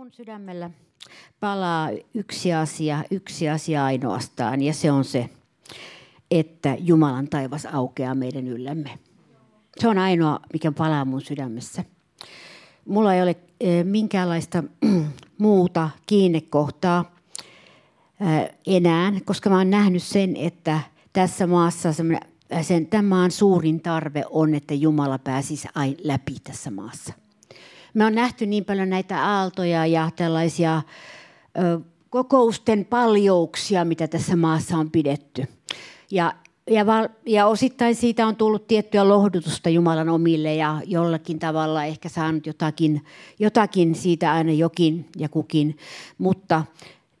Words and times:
mun 0.00 0.12
sydämellä 0.12 0.70
palaa 1.40 1.90
yksi 2.14 2.52
asia, 2.52 3.04
yksi 3.10 3.48
asia 3.48 3.84
ainoastaan, 3.84 4.62
ja 4.62 4.74
se 4.74 4.90
on 4.92 5.04
se, 5.04 5.30
että 6.30 6.76
Jumalan 6.78 7.28
taivas 7.28 7.66
aukeaa 7.66 8.14
meidän 8.14 8.48
yllämme. 8.48 8.98
Se 9.78 9.88
on 9.88 9.98
ainoa, 9.98 10.40
mikä 10.52 10.72
palaa 10.72 11.04
mun 11.04 11.20
sydämessä. 11.20 11.84
Mulla 12.84 13.14
ei 13.14 13.22
ole 13.22 13.36
eh, 13.60 13.84
minkäänlaista 13.84 14.64
muuta 15.38 15.90
kiinnekohtaa 16.06 17.16
eh, 18.20 18.50
enää, 18.66 19.12
koska 19.24 19.50
mä 19.50 19.58
oon 19.58 19.70
nähnyt 19.70 20.02
sen, 20.02 20.36
että 20.36 20.80
tässä 21.12 21.46
maassa 21.46 21.88
sen, 22.62 22.86
tämän 22.86 23.04
maan 23.04 23.30
suurin 23.30 23.80
tarve 23.80 24.24
on, 24.30 24.54
että 24.54 24.74
Jumala 24.74 25.18
pääsisi 25.18 25.68
läpi 26.04 26.36
tässä 26.44 26.70
maassa. 26.70 27.19
Me 27.94 28.04
on 28.04 28.14
nähty 28.14 28.46
niin 28.46 28.64
paljon 28.64 28.90
näitä 28.90 29.24
aaltoja 29.26 29.86
ja 29.86 30.10
tällaisia 30.16 30.82
ö, 31.58 31.80
kokousten 32.10 32.84
paljouksia, 32.84 33.84
mitä 33.84 34.08
tässä 34.08 34.36
maassa 34.36 34.76
on 34.76 34.90
pidetty. 34.90 35.44
Ja, 36.10 36.34
ja, 36.70 36.86
val, 36.86 37.08
ja 37.26 37.46
osittain 37.46 37.94
siitä 37.94 38.26
on 38.26 38.36
tullut 38.36 38.66
tiettyä 38.66 39.08
lohdutusta 39.08 39.68
Jumalan 39.68 40.08
omille 40.08 40.54
ja 40.54 40.80
jollakin 40.86 41.38
tavalla 41.38 41.84
ehkä 41.84 42.08
saanut 42.08 42.46
jotakin, 42.46 43.04
jotakin 43.38 43.94
siitä 43.94 44.32
aina 44.32 44.52
jokin 44.52 45.06
ja 45.16 45.28
kukin. 45.28 45.76
Mutta, 46.18 46.64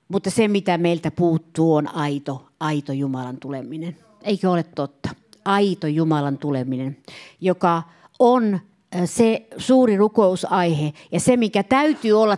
mutta 0.08 0.30
se, 0.30 0.48
mitä 0.48 0.78
meiltä 0.78 1.10
puuttuu, 1.10 1.74
on 1.74 1.94
aito, 1.94 2.48
aito 2.60 2.92
Jumalan 2.92 3.36
tuleminen. 3.36 3.96
Eikö 4.22 4.50
ole 4.50 4.62
totta? 4.62 5.08
Aito 5.44 5.86
Jumalan 5.86 6.38
tuleminen, 6.38 6.96
joka 7.40 7.82
on 8.18 8.60
se 9.04 9.46
suuri 9.56 9.96
rukousaihe 9.96 10.92
ja 11.12 11.20
se, 11.20 11.36
mikä 11.36 11.62
täytyy 11.62 12.12
olla 12.12 12.36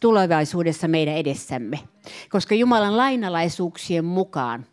tulevaisuudessa 0.00 0.88
meidän 0.88 1.14
edessämme. 1.14 1.78
Koska 2.30 2.54
Jumalan 2.54 2.96
lainalaisuuksien 2.96 4.04
mukaan, 4.04 4.66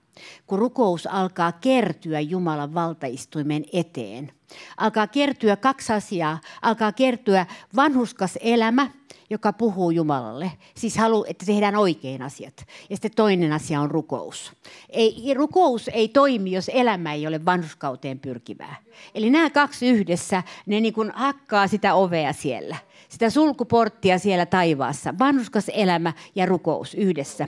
kun 0.48 0.60
rukous 0.60 1.08
alkaa 1.08 1.52
kertyä 1.52 2.20
Jumalan 2.20 2.74
valtaistuimen 2.74 3.64
eteen, 3.74 4.32
alkaa 4.78 5.08
kertyä 5.08 5.56
kaksi 5.56 5.94
asiaa. 5.94 6.40
Alkaa 6.62 6.92
kertyä 6.92 7.46
vanhuskas 7.76 8.38
elämä– 8.42 8.90
joka 9.30 9.54
puhuu 9.54 9.92
Jumalalle. 9.92 10.52
Siis 10.76 10.98
halu, 10.98 11.26
että 11.28 11.46
tehdään 11.46 11.76
oikein 11.76 12.22
asiat. 12.22 12.66
Ja 12.90 12.96
sitten 12.96 13.12
toinen 13.16 13.54
asia 13.54 13.82
on 13.82 13.92
rukous. 13.92 14.54
Ei, 14.90 15.34
rukous 15.34 15.88
ei 15.94 16.08
toimi, 16.08 16.52
jos 16.52 16.72
elämä 16.74 17.14
ei 17.14 17.28
ole 17.28 17.46
vanhuskauteen 17.46 18.20
pyrkivää. 18.20 18.76
Eli 19.16 19.30
nämä 19.30 19.50
kaksi 19.50 19.88
yhdessä, 19.88 20.44
ne 20.66 20.80
niin 20.80 20.94
kuin 20.94 21.12
hakkaa 21.16 21.68
sitä 21.68 21.94
ovea 21.94 22.34
siellä. 22.34 22.78
Sitä 23.10 23.30
sulkuporttia 23.30 24.20
siellä 24.20 24.46
taivaassa. 24.46 25.14
Vanhuskas 25.20 25.72
elämä 25.74 26.14
ja 26.36 26.46
rukous 26.46 26.94
yhdessä 26.94 27.48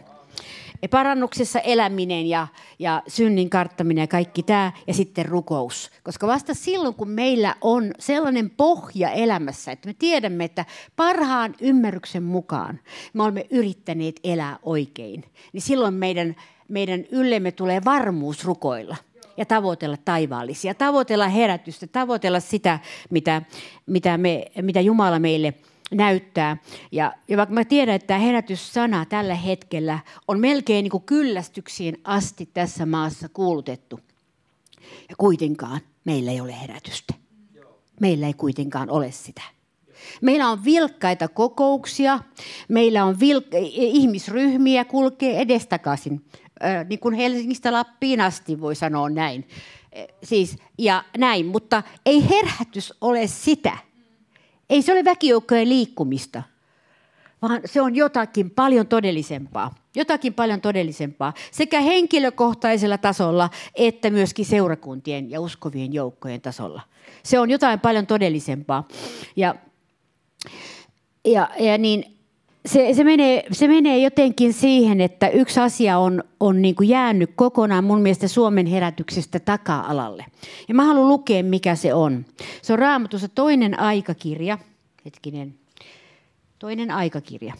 parannuksessa 0.87 1.59
eläminen 1.59 2.27
ja, 2.27 2.47
ja 2.79 3.03
synnin 3.07 3.49
karttaminen 3.49 4.01
ja 4.01 4.07
kaikki 4.07 4.43
tämä, 4.43 4.71
ja 4.87 4.93
sitten 4.93 5.25
rukous. 5.25 5.91
Koska 6.03 6.27
vasta 6.27 6.53
silloin, 6.53 6.95
kun 6.95 7.09
meillä 7.09 7.55
on 7.61 7.91
sellainen 7.99 8.49
pohja 8.49 9.11
elämässä, 9.11 9.71
että 9.71 9.89
me 9.89 9.95
tiedämme, 9.99 10.43
että 10.43 10.65
parhaan 10.95 11.55
ymmärryksen 11.61 12.23
mukaan 12.23 12.79
me 13.13 13.23
olemme 13.23 13.47
yrittäneet 13.49 14.19
elää 14.23 14.59
oikein, 14.63 15.23
niin 15.53 15.61
silloin 15.61 15.93
meidän, 15.93 16.35
meidän 16.67 17.05
yllemme 17.11 17.51
tulee 17.51 17.81
varmuus 17.85 18.45
rukoilla 18.45 18.95
ja 19.37 19.45
tavoitella 19.45 19.97
taivaallisia, 20.05 20.73
tavoitella 20.73 21.27
herätystä, 21.27 21.87
tavoitella 21.87 22.39
sitä, 22.39 22.79
mitä, 23.09 23.41
mitä, 23.85 24.17
me, 24.17 24.45
mitä 24.61 24.81
Jumala 24.81 25.19
meille– 25.19 25.53
näyttää. 25.91 26.57
Ja, 26.91 27.13
ja 27.27 27.37
vaikka 27.37 27.53
mä 27.53 27.65
tiedän, 27.65 27.95
että 27.95 28.07
tämä 28.07 28.19
herätyssana 28.19 29.05
tällä 29.05 29.35
hetkellä 29.35 29.99
on 30.27 30.39
melkein 30.39 30.83
niin 30.83 30.91
kuin 30.91 31.03
kyllästyksiin 31.03 31.97
asti 32.03 32.49
tässä 32.53 32.85
maassa 32.85 33.29
kuulutettu. 33.29 33.99
Ja 35.09 35.15
kuitenkaan 35.17 35.81
meillä 36.05 36.31
ei 36.31 36.41
ole 36.41 36.61
herätystä. 36.61 37.13
Meillä 37.99 38.27
ei 38.27 38.33
kuitenkaan 38.33 38.89
ole 38.89 39.11
sitä. 39.11 39.41
Meillä 40.21 40.49
on 40.49 40.65
vilkkaita 40.65 41.27
kokouksia, 41.27 42.19
meillä 42.67 43.05
on 43.05 43.15
vilk- 43.15 43.57
ihmisryhmiä 43.75 44.85
kulkee 44.85 45.41
edestakaisin, 45.41 46.25
niin 46.89 46.99
kuin 46.99 47.15
Helsingistä 47.15 47.71
Lappiin 47.71 48.21
asti 48.21 48.61
voi 48.61 48.75
sanoa 48.75 49.09
näin. 49.09 49.47
Siis, 50.23 50.57
ja 50.77 51.03
näin, 51.17 51.45
mutta 51.45 51.83
ei 52.05 52.29
herätys 52.29 52.93
ole 53.01 53.27
sitä– 53.27 53.77
ei 54.71 54.81
se 54.81 54.91
ole 54.91 55.05
väkijoukkojen 55.05 55.69
liikkumista, 55.69 56.43
vaan 57.41 57.61
se 57.65 57.81
on 57.81 57.95
jotakin 57.95 58.49
paljon 58.49 58.87
todellisempaa. 58.87 59.75
Jotakin 59.95 60.33
paljon 60.33 60.61
todellisempaa 60.61 61.33
sekä 61.51 61.81
henkilökohtaisella 61.81 62.97
tasolla 62.97 63.49
että 63.75 64.09
myöskin 64.09 64.45
seurakuntien 64.45 65.31
ja 65.31 65.41
uskovien 65.41 65.93
joukkojen 65.93 66.41
tasolla. 66.41 66.81
Se 67.23 67.39
on 67.39 67.49
jotain 67.49 67.79
paljon 67.79 68.07
todellisempaa. 68.07 68.87
Ja, 69.35 69.55
ja, 71.25 71.49
ja 71.59 71.77
niin 71.77 72.17
se, 72.65 72.93
se, 72.93 73.03
menee, 73.03 73.43
se 73.51 73.67
menee 73.67 73.97
jotenkin 73.97 74.53
siihen, 74.53 75.01
että 75.01 75.29
yksi 75.29 75.59
asia 75.59 75.97
on, 75.97 76.23
on 76.39 76.61
niin 76.61 76.75
kuin 76.75 76.89
jäänyt 76.89 77.31
kokonaan 77.35 77.83
mun 77.83 78.01
mielestä 78.01 78.27
Suomen 78.27 78.65
herätyksestä 78.65 79.39
taka-alalle. 79.39 80.25
Ja 80.67 80.75
mä 80.75 80.85
haluan 80.85 81.07
lukea, 81.07 81.43
mikä 81.43 81.75
se 81.75 81.93
on. 81.93 82.25
Se 82.61 82.73
on 82.73 82.79
raamatussa 82.79 83.27
toinen 83.27 83.79
aikakirja. 83.79 84.57
Hetkinen. 85.05 85.55
Toinen 86.59 86.91
aikakirja. 86.91 87.53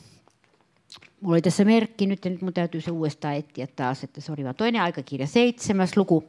Mulla 1.22 1.36
oli 1.36 1.42
tässä 1.42 1.66
merkki 1.66 2.08
nyt, 2.08 2.26
ja 2.26 2.32
nyt 2.32 2.42
mun 2.42 2.54
täytyy 2.54 2.82
se 2.82 2.92
uudestaan 2.92 3.36
etsiä 3.36 3.68
taas, 3.68 4.04
että 4.04 4.22
se 4.22 4.32
oli 4.32 4.44
vaan 4.44 4.56
toinen 4.56 4.82
aikakirja, 4.82 5.28
seitsemäs 5.28 5.98
luku. 5.98 6.24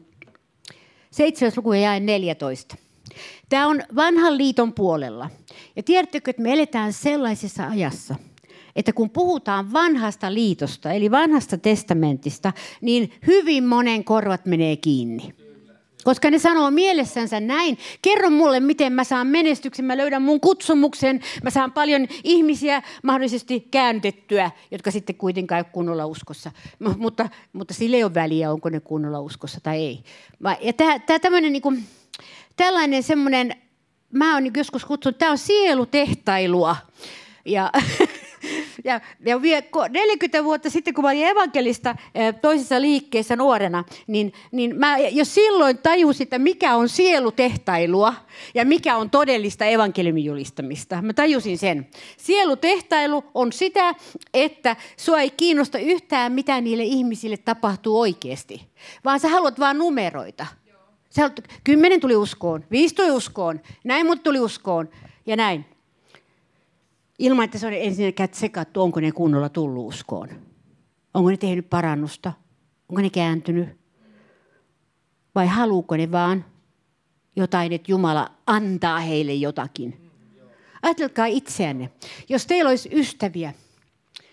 Seitsemäs 1.11 1.57
luku 1.57 1.73
ja 1.73 1.81
jäi 1.81 2.01
14. 2.01 2.77
Tämä 3.49 3.67
on 3.67 3.83
vanhan 3.97 4.39
liiton 4.39 4.73
puolella. 4.73 5.31
Ja 5.77 5.83
tiedättekö, 5.83 6.31
että 6.31 6.43
me 6.43 6.53
eletään 6.53 6.93
sellaisessa 6.93 7.67
ajassa– 7.67 8.17
että 8.77 8.93
kun 8.93 9.11
puhutaan 9.11 9.73
vanhasta 9.73 10.35
liitosta, 10.35 10.93
eli 10.93 11.11
vanhasta 11.11 11.59
testamentista, 11.59 12.53
niin 12.81 13.13
hyvin 13.27 13.65
monen 13.65 14.05
korvat 14.05 14.47
menee 14.47 14.77
kiinni. 14.77 15.35
Koska 16.05 16.31
ne 16.31 16.39
sanoo 16.39 16.71
mielessänsä 16.71 17.41
näin, 17.41 17.79
kerro 18.03 18.31
mulle, 18.31 18.61
miten 18.61 18.93
mä 18.93 19.05
saan 19.05 19.27
menestyksen, 19.27 19.85
mä 19.85 19.97
löydän 19.97 20.23
mun 20.23 20.41
kutsumuksen, 20.41 21.21
mä 21.43 21.51
saan 21.51 21.73
paljon 21.73 22.07
ihmisiä 22.25 22.83
mahdollisesti 23.03 23.61
kääntettyä, 23.71 24.51
jotka 24.71 24.91
sitten 24.91 25.17
kuitenkaan 25.17 25.57
ei 25.57 25.61
ole 25.61 25.73
kunnolla 25.73 26.07
uskossa. 26.07 26.51
M- 26.79 26.99
mutta, 26.99 27.29
mutta 27.53 27.75
sille 27.75 27.97
ei 27.97 28.05
ole 28.05 28.15
väliä, 28.15 28.51
onko 28.51 28.69
ne 28.69 28.81
kunnolla 28.81 29.21
uskossa 29.21 29.61
tai 29.63 29.77
ei. 29.77 30.03
Ja 30.61 30.73
tää, 30.73 30.99
tää 30.99 31.19
tämmönen, 31.19 31.53
niin 31.53 31.63
kuin, 31.63 31.85
tällainen 32.57 33.03
semmoinen, 33.03 33.57
mä 34.13 34.35
oon 34.35 34.43
niin 34.43 34.53
joskus 34.57 34.85
kutsunut, 34.85 35.19
tämä 35.19 35.31
on 35.31 35.39
sielutehtailua. 35.39 36.77
Ja 37.45 37.71
ja, 38.85 39.01
ja 39.27 39.43
vie, 39.43 39.65
40 39.91 40.45
vuotta 40.45 40.71
sitten, 40.71 40.95
kun 40.95 41.05
mä 41.05 41.11
olin 41.11 41.27
evankelista 41.27 41.97
eh, 42.15 42.35
toisessa 42.43 42.81
liikkeessä 42.81 43.37
nuorena, 43.37 43.85
niin, 44.07 44.33
niin 44.53 44.77
mä 44.77 44.99
jo 44.99 45.25
silloin 45.25 45.79
tajusin, 45.79 46.25
että 46.25 46.39
mikä 46.39 46.75
on 46.77 46.89
sielutehtailua 46.89 48.15
ja 48.55 48.65
mikä 48.65 48.97
on 48.97 49.11
todellista 49.11 49.65
evankeliumin 49.65 50.25
julistamista. 50.25 51.03
Mä 51.03 51.13
tajusin 51.13 51.59
sen. 51.59 51.87
Sielutehtailu 52.17 53.25
on 53.35 53.53
sitä, 53.53 53.95
että 54.35 54.77
sua 54.97 55.21
ei 55.21 55.31
kiinnosta 55.31 55.79
yhtään, 55.79 56.33
mitä 56.33 56.61
niille 56.61 56.83
ihmisille 56.83 57.37
tapahtuu 57.37 58.01
oikeasti, 58.01 58.63
vaan 59.05 59.21
sä 59.21 59.29
haluat 59.29 59.61
vain 59.61 59.79
numeroita. 59.79 60.47
Sä 61.11 61.23
haluat, 61.23 61.49
kymmenen 61.65 62.01
tuli 62.01 62.17
uskoon, 62.17 62.65
viisi 62.71 62.95
tuli 62.95 63.11
uskoon, 63.11 63.61
näin 63.85 64.07
mut 64.07 64.23
tuli 64.23 64.41
uskoon 64.41 64.89
ja 65.27 65.37
näin 65.37 65.72
ilman, 67.23 67.45
että 67.45 67.59
se 67.59 67.67
on 67.67 67.73
ensinnäkään 67.73 68.29
tsekattu, 68.29 68.83
onko 68.83 69.01
ne 69.01 69.13
kunnolla 69.13 69.49
tullut 69.49 69.95
uskoon. 69.95 70.29
Onko 71.15 71.31
ne 71.31 71.37
tehnyt 71.37 71.71
parannusta? 71.71 72.33
Onko 72.89 73.03
ne 73.03 73.11
kääntynyt? 73.11 73.69
Vai 75.35 75.47
haluuko 75.47 75.97
ne 75.97 76.13
vaan 76.13 76.45
jotain, 77.37 77.73
että 77.73 77.93
Jumala 77.93 78.33
antaa 78.47 78.99
heille 78.99 79.35
jotakin? 79.35 80.11
Ajatelkaa 80.83 81.27
itseänne. 81.27 81.91
Jos 82.29 82.47
teillä 82.47 82.69
olisi 82.69 82.89
ystäviä, 82.93 83.55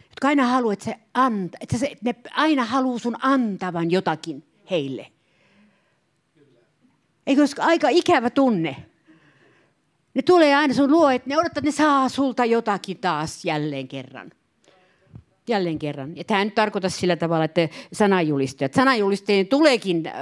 jotka 0.10 0.28
aina 0.28 0.48
haluaa, 0.48 0.74
että, 0.74 0.86
se 0.86 0.96
anta, 1.13 1.58
että 1.62 1.78
se, 1.78 1.98
ne 2.02 2.16
aina 2.31 2.66
haluaa 2.66 3.00
sun 3.00 3.18
antavan 3.22 3.92
jotakin 3.92 4.44
heille. 4.69 5.12
Eikö 7.28 7.42
olisi 7.42 7.56
aika 7.60 7.90
ikävä 7.90 8.30
tunne? 8.30 8.88
Ne 10.19 10.24
tulee 10.24 10.56
aina 10.56 10.74
sun 10.74 10.92
luo, 10.92 11.10
että 11.10 11.30
ne 11.30 11.38
odottaa, 11.38 11.60
että 11.60 11.62
ne 11.62 11.71
saa 11.71 12.10
sulta 12.10 12.45
jotakin 12.45 12.98
taas 12.98 13.45
jälleen 13.45 13.88
kerran. 13.88 14.31
Jälleen 15.48 15.80
kerran. 15.80 16.18
Ja 16.18 16.24
tämä 16.24 16.45
nyt 16.45 16.56
tarkoita 16.56 16.89
sillä 16.89 17.16
tavalla, 17.16 17.45
että 17.45 17.69
sanajulistajat. 17.94 18.74
Sanajulistajien 18.74 19.48
tuleekin 19.48 20.07
äh, 20.07 20.13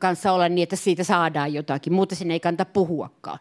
kanssa 0.00 0.32
olla 0.32 0.48
niin, 0.48 0.62
että 0.62 0.76
siitä 0.76 1.04
saadaan 1.04 1.54
jotakin. 1.54 1.92
Muuta 1.92 2.14
sinne 2.14 2.34
ei 2.34 2.40
kannata 2.40 2.64
puhuakaan. 2.64 3.38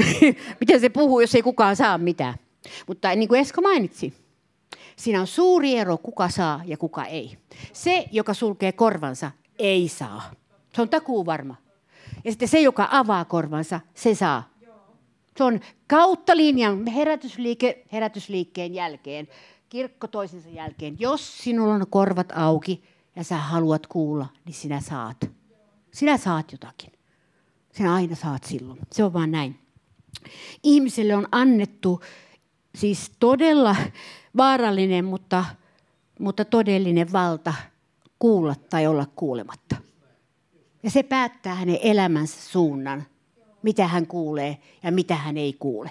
Miten 0.60 0.80
se 0.80 0.88
puhuu, 0.88 1.20
jos 1.20 1.34
ei 1.34 1.42
kukaan 1.42 1.76
saa 1.76 1.98
mitään? 1.98 2.34
Mutta 2.86 3.14
niin 3.14 3.28
kuin 3.28 3.40
Esko 3.40 3.60
mainitsi, 3.60 4.14
Siinä 4.96 5.20
on 5.20 5.26
suuri 5.26 5.78
ero, 5.78 5.98
kuka 5.98 6.28
saa 6.28 6.60
ja 6.64 6.76
kuka 6.76 7.04
ei. 7.04 7.38
Se, 7.72 8.04
joka 8.12 8.34
sulkee 8.34 8.72
korvansa, 8.72 9.30
ei 9.58 9.88
saa. 9.88 10.30
Se 10.74 10.82
on 10.82 10.88
takuu 10.88 11.26
varma. 11.26 11.56
Ja 12.24 12.30
sitten 12.30 12.48
se, 12.48 12.60
joka 12.60 12.88
avaa 12.90 13.24
korvansa, 13.24 13.80
se 13.94 14.14
saa. 14.14 14.55
Se 15.36 15.44
on 15.44 15.60
kautta 15.86 16.36
linjan 16.36 16.86
herätysliike, 16.86 17.84
herätysliikkeen 17.92 18.74
jälkeen, 18.74 19.28
kirkko 19.68 20.06
toisensa 20.06 20.48
jälkeen. 20.48 20.96
Jos 20.98 21.38
sinulla 21.38 21.74
on 21.74 21.86
korvat 21.90 22.32
auki 22.36 22.84
ja 23.16 23.24
sä 23.24 23.36
haluat 23.36 23.86
kuulla, 23.86 24.26
niin 24.44 24.54
sinä 24.54 24.80
saat. 24.80 25.30
Sinä 25.92 26.16
saat 26.16 26.52
jotakin. 26.52 26.92
Sinä 27.72 27.94
aina 27.94 28.16
saat 28.16 28.44
silloin. 28.44 28.78
Se 28.92 29.04
on 29.04 29.12
vaan 29.12 29.30
näin. 29.30 29.58
Ihmiselle 30.62 31.16
on 31.16 31.28
annettu 31.32 32.00
siis 32.74 33.12
todella 33.20 33.76
vaarallinen, 34.36 35.04
mutta, 35.04 35.44
mutta 36.18 36.44
todellinen 36.44 37.12
valta 37.12 37.54
kuulla 38.18 38.54
tai 38.70 38.86
olla 38.86 39.06
kuulematta. 39.16 39.76
Ja 40.82 40.90
se 40.90 41.02
päättää 41.02 41.54
hänen 41.54 41.78
elämänsä 41.82 42.40
suunnan, 42.40 43.06
mitä 43.66 43.86
hän 43.86 44.06
kuulee 44.06 44.58
ja 44.82 44.92
mitä 44.92 45.14
hän 45.14 45.36
ei 45.36 45.52
kuule. 45.52 45.90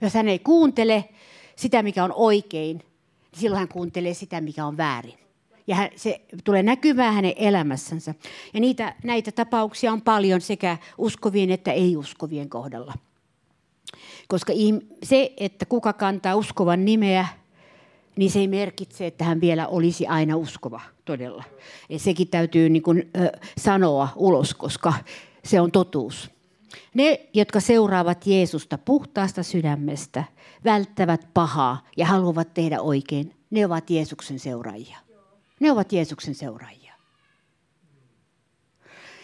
Jos 0.00 0.14
hän 0.14 0.28
ei 0.28 0.38
kuuntele 0.38 1.08
sitä, 1.56 1.82
mikä 1.82 2.04
on 2.04 2.12
oikein, 2.12 2.76
niin 2.76 3.40
silloin 3.40 3.58
hän 3.58 3.68
kuuntelee 3.68 4.14
sitä, 4.14 4.40
mikä 4.40 4.66
on 4.66 4.76
väärin. 4.76 5.14
Ja 5.66 5.90
se 5.96 6.20
tulee 6.44 6.62
näkymään 6.62 7.14
hänen 7.14 7.32
elämässänsä. 7.36 8.14
Ja 8.54 8.60
niitä, 8.60 8.94
näitä 9.04 9.32
tapauksia 9.32 9.92
on 9.92 10.02
paljon 10.02 10.40
sekä 10.40 10.76
uskovien 10.98 11.50
että 11.50 11.72
ei-uskovien 11.72 12.48
kohdalla. 12.48 12.94
Koska 14.28 14.52
se, 15.02 15.32
että 15.36 15.66
kuka 15.66 15.92
kantaa 15.92 16.36
uskovan 16.36 16.84
nimeä, 16.84 17.26
niin 18.16 18.30
se 18.30 18.38
ei 18.38 18.48
merkitse, 18.48 19.06
että 19.06 19.24
hän 19.24 19.40
vielä 19.40 19.66
olisi 19.66 20.06
aina 20.06 20.36
uskova 20.36 20.80
todella. 21.04 21.44
Ja 21.88 21.98
sekin 21.98 22.28
täytyy 22.28 22.68
niin 22.68 22.82
kuin, 22.82 23.10
ö, 23.20 23.38
sanoa 23.58 24.08
ulos, 24.16 24.54
koska 24.54 24.94
se 25.44 25.60
on 25.60 25.72
totuus. 25.72 26.33
Ne, 26.94 27.28
jotka 27.34 27.60
seuraavat 27.60 28.26
Jeesusta 28.26 28.78
puhtaasta 28.78 29.42
sydämestä, 29.42 30.24
välttävät 30.64 31.28
pahaa 31.34 31.86
ja 31.96 32.06
haluavat 32.06 32.54
tehdä 32.54 32.80
oikein, 32.80 33.34
ne 33.50 33.66
ovat 33.66 33.90
Jeesuksen 33.90 34.38
seuraajia. 34.38 34.98
Ne 35.60 35.72
ovat 35.72 35.92
Jeesuksen 35.92 36.34
seuraajia. 36.34 36.94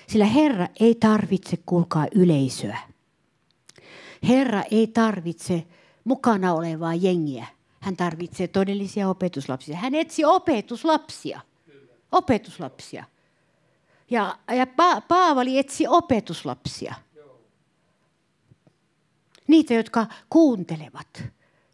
Sillä 0.07 0.25
Herra 0.25 0.69
ei 0.81 0.95
tarvitse 0.95 1.57
kulkaa 1.67 2.07
yleisöä. 2.15 2.79
Herra 4.29 4.63
ei 4.71 4.87
tarvitse 4.87 5.67
mukana 6.05 6.53
olevaa 6.53 6.95
jengiä. 6.95 7.47
Hän 7.81 7.97
tarvitsee 7.97 8.49
todellisia 8.49 9.09
opetuslapsia. 9.09 9.77
Hän 9.77 9.95
etsi 9.95 10.25
opetuslapsia. 10.25 11.41
Opetuslapsia. 12.13 13.05
Ja, 14.11 14.39
ja 14.49 14.65
pa- 14.65 15.03
Paavali 15.09 15.59
etsi 15.59 15.87
opetuslapsia. 15.89 16.95
Niitä, 19.51 19.75
jotka 19.75 20.07
kuuntelevat 20.29 21.25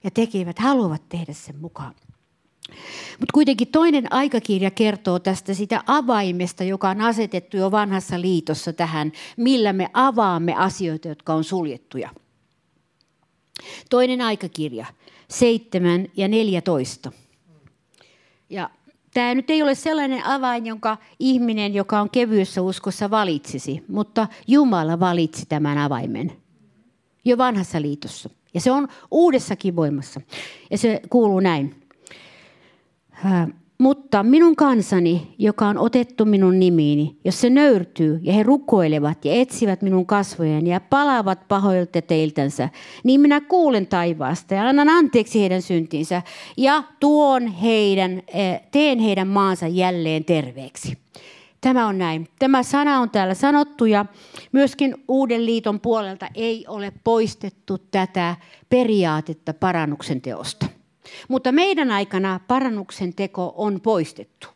ja 0.04 0.10
tekevät, 0.10 0.58
haluavat 0.58 1.08
tehdä 1.08 1.32
sen 1.32 1.56
mukaan. 1.60 1.94
Mutta 3.20 3.32
kuitenkin 3.34 3.68
toinen 3.68 4.12
aikakirja 4.12 4.70
kertoo 4.70 5.18
tästä 5.18 5.54
sitä 5.54 5.82
avaimesta, 5.86 6.64
joka 6.64 6.88
on 6.88 7.00
asetettu 7.00 7.56
jo 7.56 7.70
vanhassa 7.70 8.20
liitossa 8.20 8.72
tähän, 8.72 9.12
millä 9.36 9.72
me 9.72 9.90
avaamme 9.92 10.54
asioita, 10.54 11.08
jotka 11.08 11.34
on 11.34 11.44
suljettuja. 11.44 12.10
Toinen 13.90 14.20
aikakirja, 14.20 14.86
7 15.28 16.08
ja 16.16 16.28
14. 16.28 17.12
Ja 18.50 18.70
tämä 19.14 19.34
nyt 19.34 19.50
ei 19.50 19.62
ole 19.62 19.74
sellainen 19.74 20.24
avain, 20.24 20.66
jonka 20.66 20.96
ihminen, 21.18 21.74
joka 21.74 22.00
on 22.00 22.10
kevyessä 22.10 22.62
uskossa, 22.62 23.10
valitsisi, 23.10 23.84
mutta 23.88 24.28
Jumala 24.46 25.00
valitsi 25.00 25.46
tämän 25.46 25.78
avaimen 25.78 26.45
jo 27.30 27.38
vanhassa 27.38 27.82
liitossa. 27.82 28.30
Ja 28.54 28.60
se 28.60 28.70
on 28.70 28.88
uudessakin 29.10 29.76
voimassa. 29.76 30.20
Ja 30.70 30.78
se 30.78 31.00
kuuluu 31.10 31.40
näin. 31.40 31.74
Mutta 33.78 34.22
minun 34.22 34.56
kansani, 34.56 35.34
joka 35.38 35.66
on 35.66 35.78
otettu 35.78 36.24
minun 36.24 36.60
nimiini, 36.60 37.16
jos 37.24 37.40
se 37.40 37.50
nöyrtyy 37.50 38.20
ja 38.22 38.32
he 38.32 38.42
rukoilevat 38.42 39.24
ja 39.24 39.32
etsivät 39.32 39.82
minun 39.82 40.06
kasvojeni 40.06 40.70
ja 40.70 40.80
palaavat 40.80 41.48
pahoilta 41.48 42.02
teiltänsä, 42.02 42.68
niin 43.04 43.20
minä 43.20 43.40
kuulen 43.40 43.86
taivaasta 43.86 44.54
ja 44.54 44.68
annan 44.68 44.88
anteeksi 44.88 45.40
heidän 45.40 45.62
syntinsä 45.62 46.22
ja 46.56 46.82
tuon 47.00 47.46
heidän, 47.46 48.22
teen 48.70 48.98
heidän 48.98 49.28
maansa 49.28 49.66
jälleen 49.66 50.24
terveeksi. 50.24 50.98
Tämä 51.66 51.86
on 51.86 51.98
näin. 51.98 52.28
Tämä 52.38 52.62
sana 52.62 53.00
on 53.00 53.10
täällä 53.10 53.34
sanottu 53.34 53.84
ja 53.84 54.06
myöskin 54.52 54.94
Uuden 55.08 55.46
liiton 55.46 55.80
puolelta 55.80 56.28
ei 56.34 56.64
ole 56.68 56.92
poistettu 57.04 57.78
tätä 57.78 58.36
periaatetta 58.68 59.54
parannuksen 59.54 60.20
teosta. 60.20 60.66
Mutta 61.28 61.52
meidän 61.52 61.90
aikana 61.90 62.40
parannuksen 62.48 63.14
teko 63.14 63.54
on 63.56 63.80
poistettu. 63.80 64.48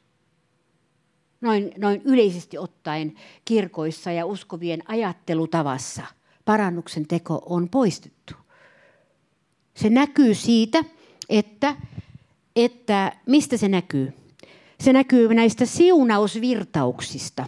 Noin, 1.40 1.72
noin 1.78 2.02
yleisesti 2.04 2.58
ottaen 2.58 3.14
kirkoissa 3.44 4.12
ja 4.12 4.26
uskovien 4.26 4.82
ajattelutavassa 4.88 6.02
parannuksen 6.44 7.06
teko 7.06 7.42
on 7.46 7.68
poistettu. 7.68 8.34
Se 9.74 9.90
näkyy 9.90 10.34
siitä, 10.34 10.84
että, 11.28 11.76
että 12.56 13.12
mistä 13.26 13.56
se 13.56 13.68
näkyy? 13.68 14.12
Se 14.80 14.92
näkyy 14.92 15.34
näistä 15.34 15.64
siunausvirtauksista. 15.66 17.46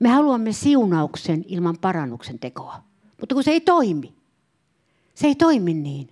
Me 0.00 0.08
haluamme 0.08 0.52
siunauksen 0.52 1.44
ilman 1.48 1.78
parannuksen 1.78 2.38
tekoa, 2.38 2.82
mutta 3.20 3.34
kun 3.34 3.44
se 3.44 3.50
ei 3.50 3.60
toimi. 3.60 4.14
Se 5.14 5.26
ei 5.26 5.34
toimi 5.34 5.74
niin. 5.74 6.08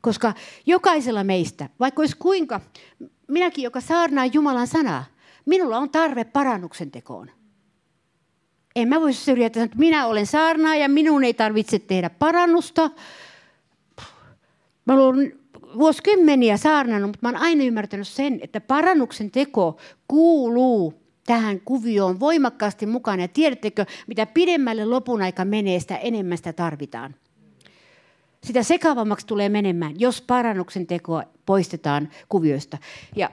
Koska 0.00 0.34
jokaisella 0.66 1.24
meistä, 1.24 1.68
vaikka 1.80 2.02
olisi 2.02 2.16
kuinka, 2.18 2.60
minäkin, 3.28 3.64
joka 3.64 3.80
saarnaa 3.80 4.26
Jumalan 4.26 4.66
sanaa, 4.66 5.04
minulla 5.46 5.78
on 5.78 5.90
tarve 5.90 6.24
parannuksen 6.24 6.90
tekoon. 6.90 7.30
En 8.76 8.88
mä 8.88 9.00
voisi 9.00 9.24
syrjätä, 9.24 9.62
että 9.62 9.78
minä 9.78 10.06
olen 10.06 10.26
saarnaa 10.26 10.74
ja 10.76 10.88
minun 10.88 11.24
ei 11.24 11.34
tarvitse 11.34 11.78
tehdä 11.78 12.10
parannusta. 12.10 12.90
Mä 14.84 14.94
olen 14.94 15.39
vuosikymmeniä 15.78 16.56
saarnannut, 16.56 17.08
mutta 17.08 17.18
mä 17.22 17.28
olen 17.28 17.42
aina 17.42 17.64
ymmärtänyt 17.64 18.08
sen, 18.08 18.40
että 18.42 18.60
parannuksen 18.60 19.30
teko 19.30 19.76
kuuluu 20.08 20.94
tähän 21.26 21.60
kuvioon 21.64 22.20
voimakkaasti 22.20 22.86
mukaan. 22.86 23.20
Ja 23.20 23.28
tiedättekö, 23.28 23.86
mitä 24.06 24.26
pidemmälle 24.26 24.84
lopun 24.84 25.22
aika 25.22 25.44
menee, 25.44 25.80
sitä 25.80 25.96
enemmän 25.96 26.38
sitä 26.38 26.52
tarvitaan 26.52 27.14
sitä 28.44 28.62
sekavammaksi 28.62 29.26
tulee 29.26 29.48
menemään, 29.48 30.00
jos 30.00 30.22
parannuksen 30.22 30.86
teko 30.86 31.22
poistetaan 31.46 32.08
kuvioista. 32.28 32.78
Ja, 33.16 33.30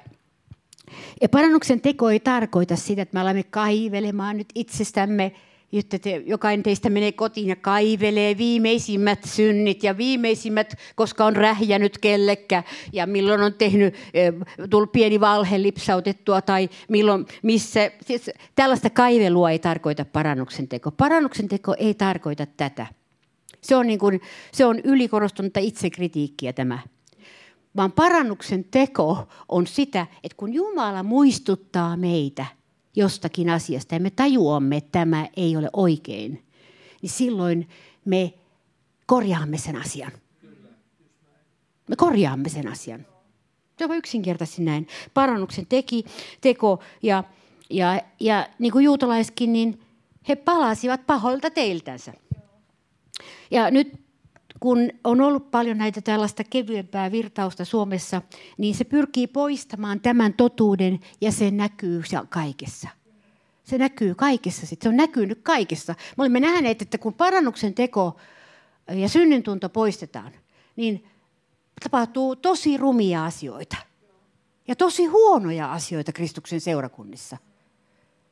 ja 1.21 1.29
parannuksen 1.29 1.81
teko 1.81 2.09
ei 2.09 2.19
tarkoita 2.19 2.75
sitä, 2.75 3.01
että 3.01 3.13
me 3.13 3.19
alamme 3.19 3.43
kaivelemaan 3.43 4.37
nyt 4.37 4.47
itsestämme, 4.55 5.31
jotta 5.71 5.99
te, 5.99 6.23
jokainen 6.25 6.63
teistä 6.63 6.89
menee 6.89 7.11
kotiin 7.11 7.47
ja 7.47 7.55
kaivelee 7.55 8.37
viimeisimmät 8.37 9.19
synnit 9.25 9.83
ja 9.83 9.97
viimeisimmät, 9.97 10.73
koska 10.95 11.25
on 11.25 11.35
rähjänyt 11.35 11.97
kellekä 11.97 12.63
ja 12.93 13.07
milloin 13.07 13.41
on 13.41 13.53
tehnyt, 13.53 13.95
tullut 14.69 14.91
pieni 14.91 15.19
valhe 15.19 15.61
lipsautettua 15.61 16.41
tai 16.41 16.69
milloin, 16.89 17.25
missä. 17.43 17.91
Siis 18.01 18.31
tällaista 18.55 18.89
kaivelua 18.89 19.51
ei 19.51 19.59
tarkoita 19.59 20.05
parannuksen 20.05 20.67
teko. 20.67 20.91
Parannuksen 20.91 21.47
teko 21.47 21.75
ei 21.77 21.93
tarkoita 21.93 22.45
tätä. 22.45 22.87
Se 23.61 23.75
on, 23.75 23.87
niin 23.87 23.99
kuin, 23.99 24.21
se 24.51 24.65
on 24.65 24.79
ylikorostunutta 24.79 25.59
itsekritiikkiä 25.59 26.53
tämä. 26.53 26.79
Vaan 27.75 27.91
parannuksen 27.91 28.63
teko 28.63 29.27
on 29.49 29.67
sitä, 29.67 30.07
että 30.23 30.37
kun 30.37 30.53
Jumala 30.53 31.03
muistuttaa 31.03 31.97
meitä 31.97 32.45
jostakin 32.97 33.49
asiasta 33.49 33.95
ja 33.95 33.99
me 33.99 34.09
tajuamme, 34.09 34.77
että 34.77 34.91
tämä 34.91 35.27
ei 35.37 35.57
ole 35.57 35.69
oikein, 35.73 36.43
niin 37.01 37.09
silloin 37.09 37.69
me 38.05 38.33
korjaamme 39.05 39.57
sen 39.57 39.75
asian. 39.75 40.11
Me 41.89 41.95
korjaamme 41.95 42.49
sen 42.49 42.67
asian. 42.67 43.05
Se 43.77 43.85
on 43.85 43.97
yksinkertaisesti 43.97 44.61
näin. 44.61 44.87
Parannuksen 45.13 45.65
teki, 45.65 46.03
teko 46.41 46.83
ja, 47.03 47.23
ja, 47.69 48.01
ja 48.19 48.47
niin 48.59 48.71
kuin 48.71 48.85
juutalaiskin, 48.85 49.53
niin 49.53 49.81
he 50.27 50.35
palasivat 50.35 51.05
pahoilta 51.07 51.49
teiltänsä. 51.49 52.13
Ja 53.51 53.71
nyt 53.71 54.06
kun 54.59 54.89
on 55.03 55.21
ollut 55.21 55.51
paljon 55.51 55.77
näitä 55.77 56.01
tällaista 56.01 56.43
kevyempää 56.43 57.11
virtausta 57.11 57.65
Suomessa, 57.65 58.21
niin 58.57 58.75
se 58.75 58.83
pyrkii 58.83 59.27
poistamaan 59.27 59.99
tämän 59.99 60.33
totuuden 60.33 60.99
ja 61.21 61.31
se 61.31 61.51
näkyy 61.51 62.01
kaikessa. 62.29 62.89
Se 63.63 63.77
näkyy 63.77 64.15
kaikessa, 64.15 64.65
sit. 64.65 64.81
se 64.81 64.89
on 64.89 64.97
näkynyt 64.97 65.39
kaikessa. 65.43 65.95
Me 66.17 66.21
olemme 66.21 66.39
nähneet, 66.39 66.81
että 66.81 66.97
kun 66.97 67.13
parannuksen 67.13 67.73
teko 67.73 68.17
ja 68.87 69.09
synnintunto 69.09 69.69
poistetaan, 69.69 70.31
niin 70.75 71.07
tapahtuu 71.83 72.35
tosi 72.35 72.77
rumia 72.77 73.25
asioita. 73.25 73.77
Ja 74.67 74.75
tosi 74.75 75.05
huonoja 75.05 75.71
asioita 75.71 76.11
Kristuksen 76.11 76.61
seurakunnissa. 76.61 77.37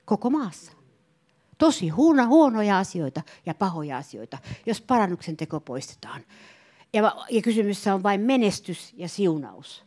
Koko 0.05 0.29
maassa. 0.29 0.71
Tosi 1.57 1.89
huono, 1.89 2.27
huonoja 2.27 2.79
asioita 2.79 3.21
ja 3.45 3.53
pahoja 3.53 3.97
asioita, 3.97 4.37
jos 4.65 4.81
parannuksen 4.81 5.37
teko 5.37 5.59
poistetaan. 5.59 6.21
Ja, 6.93 7.15
ja 7.29 7.41
kysymyssä 7.41 7.93
on 7.93 8.03
vain 8.03 8.21
menestys 8.21 8.93
ja 8.97 9.09
siunaus. 9.09 9.83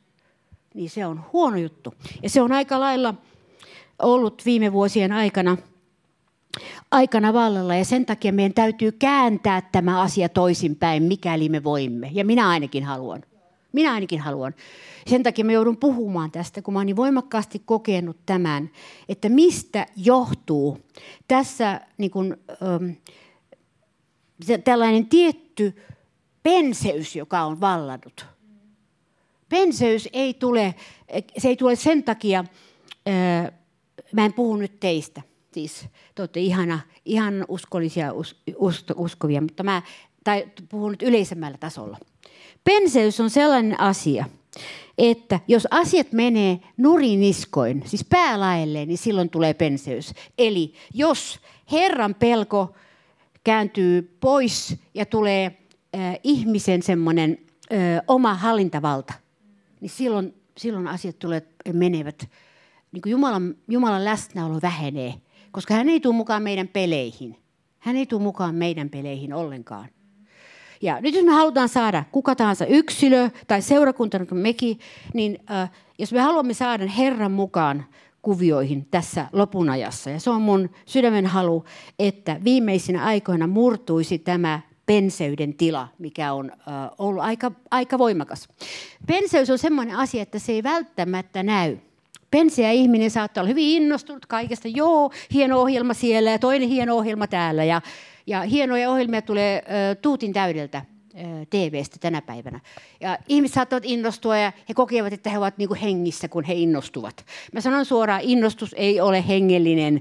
Niin 0.74 0.90
se 0.90 1.06
on 1.06 1.24
huono 1.32 1.56
juttu. 1.56 1.94
Ja 2.22 2.30
se 2.30 2.42
on 2.42 2.52
aika 2.52 2.80
lailla 2.80 3.14
ollut 3.98 4.42
viime 4.44 4.72
vuosien 4.72 5.12
aikana– 5.12 5.56
aikana 6.90 7.32
vallalla 7.32 7.74
ja 7.74 7.84
sen 7.84 8.06
takia 8.06 8.32
meidän 8.32 8.54
täytyy 8.54 8.92
kääntää 8.92 9.62
tämä 9.72 10.00
asia 10.00 10.28
toisinpäin, 10.28 11.02
mikäli 11.02 11.48
me 11.48 11.64
voimme. 11.64 12.10
Ja 12.12 12.24
minä 12.24 12.48
ainakin 12.48 12.84
haluan. 12.84 13.22
Minä 13.72 13.92
ainakin 13.92 14.20
haluan. 14.20 14.54
Sen 15.06 15.22
takia 15.22 15.44
mä 15.44 15.52
joudun 15.52 15.76
puhumaan 15.76 16.30
tästä, 16.30 16.62
kun 16.62 16.74
mä 16.74 16.80
oon 16.80 16.86
niin 16.86 16.96
voimakkaasti 16.96 17.62
kokenut 17.64 18.16
tämän, 18.26 18.70
että 19.08 19.28
mistä 19.28 19.86
johtuu 19.96 20.78
tässä 21.28 21.80
niin 21.98 22.10
kun, 22.10 22.36
ähm, 22.62 22.90
tällainen 24.64 25.06
tietty 25.06 25.76
penseys, 26.42 27.16
joka 27.16 27.42
on 27.42 27.60
vallannut. 27.60 28.26
Penseys 29.48 30.08
ei 30.12 30.34
tule, 30.34 30.74
se 31.38 31.48
ei 31.48 31.56
tule 31.56 31.76
sen 31.76 32.04
takia, 32.04 32.44
äh, 33.08 33.52
mä 34.12 34.24
en 34.24 34.32
puhu 34.32 34.56
nyt 34.56 34.80
teistä, 34.80 35.22
siis 35.52 35.86
te 36.14 36.22
olette 36.22 36.40
ihana, 36.40 36.80
ihan 37.04 37.44
uskollisia 37.48 38.12
us, 38.12 38.36
us, 38.56 38.84
uskovia, 38.96 39.40
mutta 39.40 39.62
mä 39.62 39.82
tai 40.24 40.48
puhun 40.68 40.90
nyt 40.90 41.02
yleisemmällä 41.02 41.58
tasolla. 41.58 41.98
Penseys 42.68 43.20
on 43.20 43.30
sellainen 43.30 43.80
asia, 43.80 44.24
että 44.98 45.40
jos 45.48 45.68
asiat 45.70 46.12
menee 46.12 46.60
nuriniskoin, 46.76 47.82
siis 47.86 48.04
päälaelleen, 48.04 48.88
niin 48.88 48.98
silloin 48.98 49.30
tulee 49.30 49.54
penseys. 49.54 50.14
Eli 50.38 50.74
jos 50.94 51.40
Herran 51.72 52.14
pelko 52.14 52.74
kääntyy 53.44 54.16
pois 54.20 54.76
ja 54.94 55.06
tulee 55.06 55.58
äh, 55.96 56.18
ihmisen 56.24 56.82
semmoinen 56.82 57.38
äh, 57.72 57.78
oma 58.08 58.34
hallintavalta, 58.34 59.14
niin 59.80 59.90
silloin, 59.90 60.34
silloin 60.56 60.88
asiat 60.88 61.18
tulee, 61.18 61.42
menevät, 61.72 62.28
niin 62.92 63.02
kuin 63.02 63.10
Jumalan, 63.10 63.54
Jumalan 63.68 64.04
läsnäolo 64.04 64.58
vähenee– 64.62 65.14
koska 65.50 65.74
hän 65.74 65.88
ei 65.88 66.00
tule 66.00 66.14
mukaan 66.14 66.42
meidän 66.42 66.68
peleihin. 66.68 67.36
Hän 67.78 67.96
ei 67.96 68.06
tule 68.06 68.22
mukaan 68.22 68.54
meidän 68.54 68.90
peleihin 68.90 69.32
ollenkaan. 69.32 69.88
Ja 70.82 71.00
nyt 71.00 71.14
jos 71.14 71.24
me 71.24 71.32
halutaan 71.32 71.68
saada 71.68 72.04
kuka 72.12 72.34
tahansa 72.34 72.66
yksilö 72.66 73.30
tai 73.46 73.62
seurakunta, 73.62 74.18
niin 74.18 74.36
mekin, 74.36 74.78
niin 75.14 75.38
äh, 75.50 75.70
jos 75.98 76.12
me 76.12 76.20
haluamme 76.20 76.54
saada 76.54 76.86
Herran 76.86 77.32
mukaan 77.32 77.84
kuvioihin 78.22 78.86
tässä 78.90 79.26
lopun 79.32 79.70
ajassa, 79.70 80.10
ja 80.10 80.20
se 80.20 80.30
on 80.30 80.42
mun 80.42 80.70
sydämen 80.86 81.26
halu, 81.26 81.64
että 81.98 82.40
viimeisinä 82.44 83.04
aikoina 83.04 83.46
murtuisi 83.46 84.18
tämä 84.18 84.60
penseyden 84.86 85.54
tila, 85.54 85.88
mikä 85.98 86.32
on 86.32 86.50
äh, 86.52 86.56
ollut 86.98 87.22
aika, 87.22 87.52
aika 87.70 87.98
voimakas. 87.98 88.48
Penseys 89.06 89.50
on 89.50 89.58
sellainen 89.58 89.96
asia, 89.96 90.22
että 90.22 90.38
se 90.38 90.52
ei 90.52 90.62
välttämättä 90.62 91.42
näy. 91.42 91.76
Penseä 92.30 92.70
ihminen 92.70 93.10
saattaa 93.10 93.42
olla 93.42 93.48
hyvin 93.48 93.82
innostunut 93.82 94.26
kaikesta. 94.26 94.68
Joo, 94.68 95.10
hieno 95.32 95.60
ohjelma 95.60 95.94
siellä 95.94 96.30
ja 96.30 96.38
toinen 96.38 96.68
hieno 96.68 96.96
ohjelma 96.96 97.26
täällä. 97.26 97.64
Ja, 97.64 97.82
ja 98.28 98.40
hienoja 98.40 98.90
ohjelmia 98.90 99.22
tulee 99.22 99.62
tuutin 100.02 100.32
täydeltä 100.32 100.82
TV-stä 101.50 101.96
tänä 102.00 102.22
päivänä. 102.22 102.60
Ja 103.00 103.18
ihmiset 103.28 103.54
saattavat 103.54 103.84
innostua 103.86 104.36
ja 104.36 104.52
he 104.68 104.74
kokevat, 104.74 105.12
että 105.12 105.30
he 105.30 105.38
ovat 105.38 105.58
niin 105.58 105.68
kuin 105.68 105.80
hengissä, 105.80 106.28
kun 106.28 106.44
he 106.44 106.54
innostuvat. 106.54 107.24
Mä 107.52 107.60
sanon 107.60 107.84
suoraan, 107.84 108.20
innostus 108.20 108.74
ei 108.78 109.00
ole 109.00 109.28
hengellinen 109.28 110.00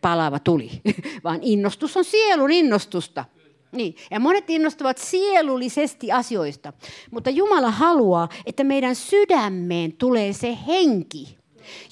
palava 0.00 0.38
tuli, 0.38 0.70
vaan 1.24 1.38
innostus 1.42 1.96
on 1.96 2.04
sielun 2.04 2.50
innostusta. 2.50 3.24
Niin. 3.72 3.94
Ja 4.10 4.20
monet 4.20 4.50
innostuvat 4.50 4.98
sielullisesti 4.98 6.12
asioista, 6.12 6.72
mutta 7.10 7.30
Jumala 7.30 7.70
haluaa, 7.70 8.28
että 8.46 8.64
meidän 8.64 8.94
sydämeen 8.94 9.92
tulee 9.92 10.32
se 10.32 10.58
henki, 10.66 11.39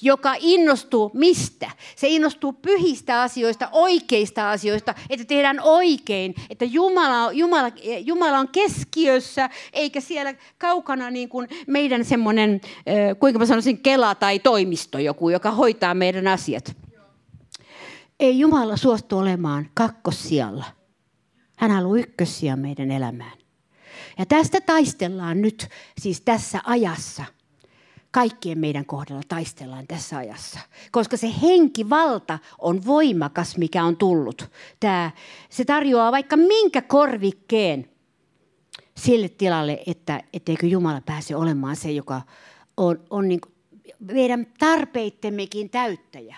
joka 0.01 0.35
innostuu 0.39 1.11
mistä? 1.13 1.71
Se 1.95 2.07
innostuu 2.07 2.53
pyhistä 2.53 3.21
asioista, 3.21 3.69
oikeista 3.71 4.51
asioista, 4.51 4.95
että 5.09 5.25
tehdään 5.25 5.59
oikein, 5.59 6.35
että 6.49 6.65
Jumala, 6.65 7.31
Jumala, 7.31 7.71
Jumala 8.05 8.39
on 8.39 8.47
keskiössä, 8.47 9.49
eikä 9.73 10.01
siellä 10.01 10.33
kaukana 10.57 11.09
niin 11.09 11.29
kuin 11.29 11.47
meidän 11.67 12.05
semmoinen, 12.05 12.61
kuinka 13.19 13.39
mä 13.39 13.45
sanoisin, 13.45 13.77
kela 13.77 14.15
tai 14.15 14.39
toimisto 14.39 14.99
joku, 14.99 15.29
joka 15.29 15.51
hoitaa 15.51 15.93
meidän 15.93 16.27
asiat. 16.27 16.75
Ei 18.19 18.39
Jumala 18.39 18.77
suostu 18.77 19.17
olemaan 19.17 19.69
kakkossijalla. 19.73 20.65
Hän 21.57 21.71
haluaa 21.71 21.99
ykkössiä 21.99 22.55
meidän 22.55 22.91
elämään. 22.91 23.37
Ja 24.17 24.25
tästä 24.25 24.61
taistellaan 24.61 25.41
nyt, 25.41 25.67
siis 25.97 26.21
tässä 26.21 26.61
ajassa– 26.65 27.25
kaikkien 28.11 28.59
meidän 28.59 28.85
kohdalla 28.85 29.21
taistellaan 29.27 29.87
tässä 29.87 30.17
ajassa. 30.17 30.59
Koska 30.91 31.17
se 31.17 31.33
henkivalta 31.41 32.39
on 32.59 32.85
voimakas, 32.85 33.57
mikä 33.57 33.83
on 33.83 33.97
tullut. 33.97 34.51
Tämä, 34.79 35.11
se 35.49 35.65
tarjoaa 35.65 36.11
vaikka 36.11 36.37
minkä 36.37 36.81
korvikkeen 36.81 37.89
sille 38.97 39.29
tilalle, 39.29 39.83
että 39.87 40.23
etteikö 40.33 40.67
Jumala 40.67 41.01
pääse 41.01 41.35
olemaan 41.35 41.75
se, 41.75 41.91
joka 41.91 42.21
on, 42.77 42.99
on 43.09 43.27
niin 43.27 43.41
meidän 43.99 44.47
tarpeittemmekin 44.59 45.69
täyttäjä. 45.69 46.37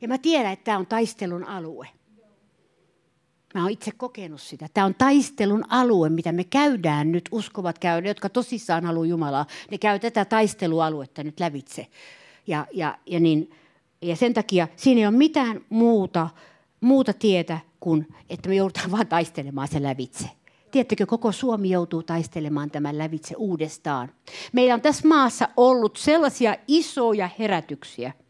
Ja 0.00 0.08
mä 0.08 0.18
tiedän, 0.18 0.52
että 0.52 0.64
tämä 0.64 0.78
on 0.78 0.86
taistelun 0.86 1.44
alue. 1.44 1.88
Mä 3.54 3.62
oon 3.62 3.70
itse 3.70 3.90
kokenut 3.96 4.40
sitä. 4.40 4.66
Tämä 4.74 4.84
on 4.84 4.94
taistelun 4.94 5.64
alue, 5.68 6.08
mitä 6.08 6.32
me 6.32 6.44
käydään 6.44 7.12
nyt, 7.12 7.28
uskovat 7.32 7.78
käydä, 7.78 8.08
jotka 8.08 8.28
tosissaan 8.28 8.84
haluaa 8.84 9.06
Jumalaa. 9.06 9.46
Ne 9.70 9.78
käy 9.78 9.98
tätä 9.98 10.24
taistelualuetta 10.24 11.24
nyt 11.24 11.40
lävitse. 11.40 11.86
Ja, 12.46 12.66
ja, 12.72 12.98
ja, 13.06 13.20
niin, 13.20 13.50
ja 14.02 14.16
sen 14.16 14.34
takia 14.34 14.68
siinä 14.76 15.00
ei 15.00 15.06
ole 15.06 15.16
mitään 15.16 15.60
muuta, 15.68 16.28
muuta 16.80 17.12
tietä 17.12 17.58
kuin, 17.80 18.06
että 18.30 18.48
me 18.48 18.54
joudutaan 18.54 18.90
vaan 18.90 19.06
taistelemaan 19.06 19.68
sen 19.68 19.82
lävitse. 19.82 20.30
Tiedättekö, 20.70 21.06
koko 21.06 21.32
Suomi 21.32 21.70
joutuu 21.70 22.02
taistelemaan 22.02 22.70
tämän 22.70 22.98
lävitse 22.98 23.34
uudestaan. 23.36 24.12
Meillä 24.52 24.74
on 24.74 24.80
tässä 24.80 25.08
maassa 25.08 25.48
ollut 25.56 25.96
sellaisia 25.96 26.56
isoja 26.68 27.30
herätyksiä– 27.38 28.12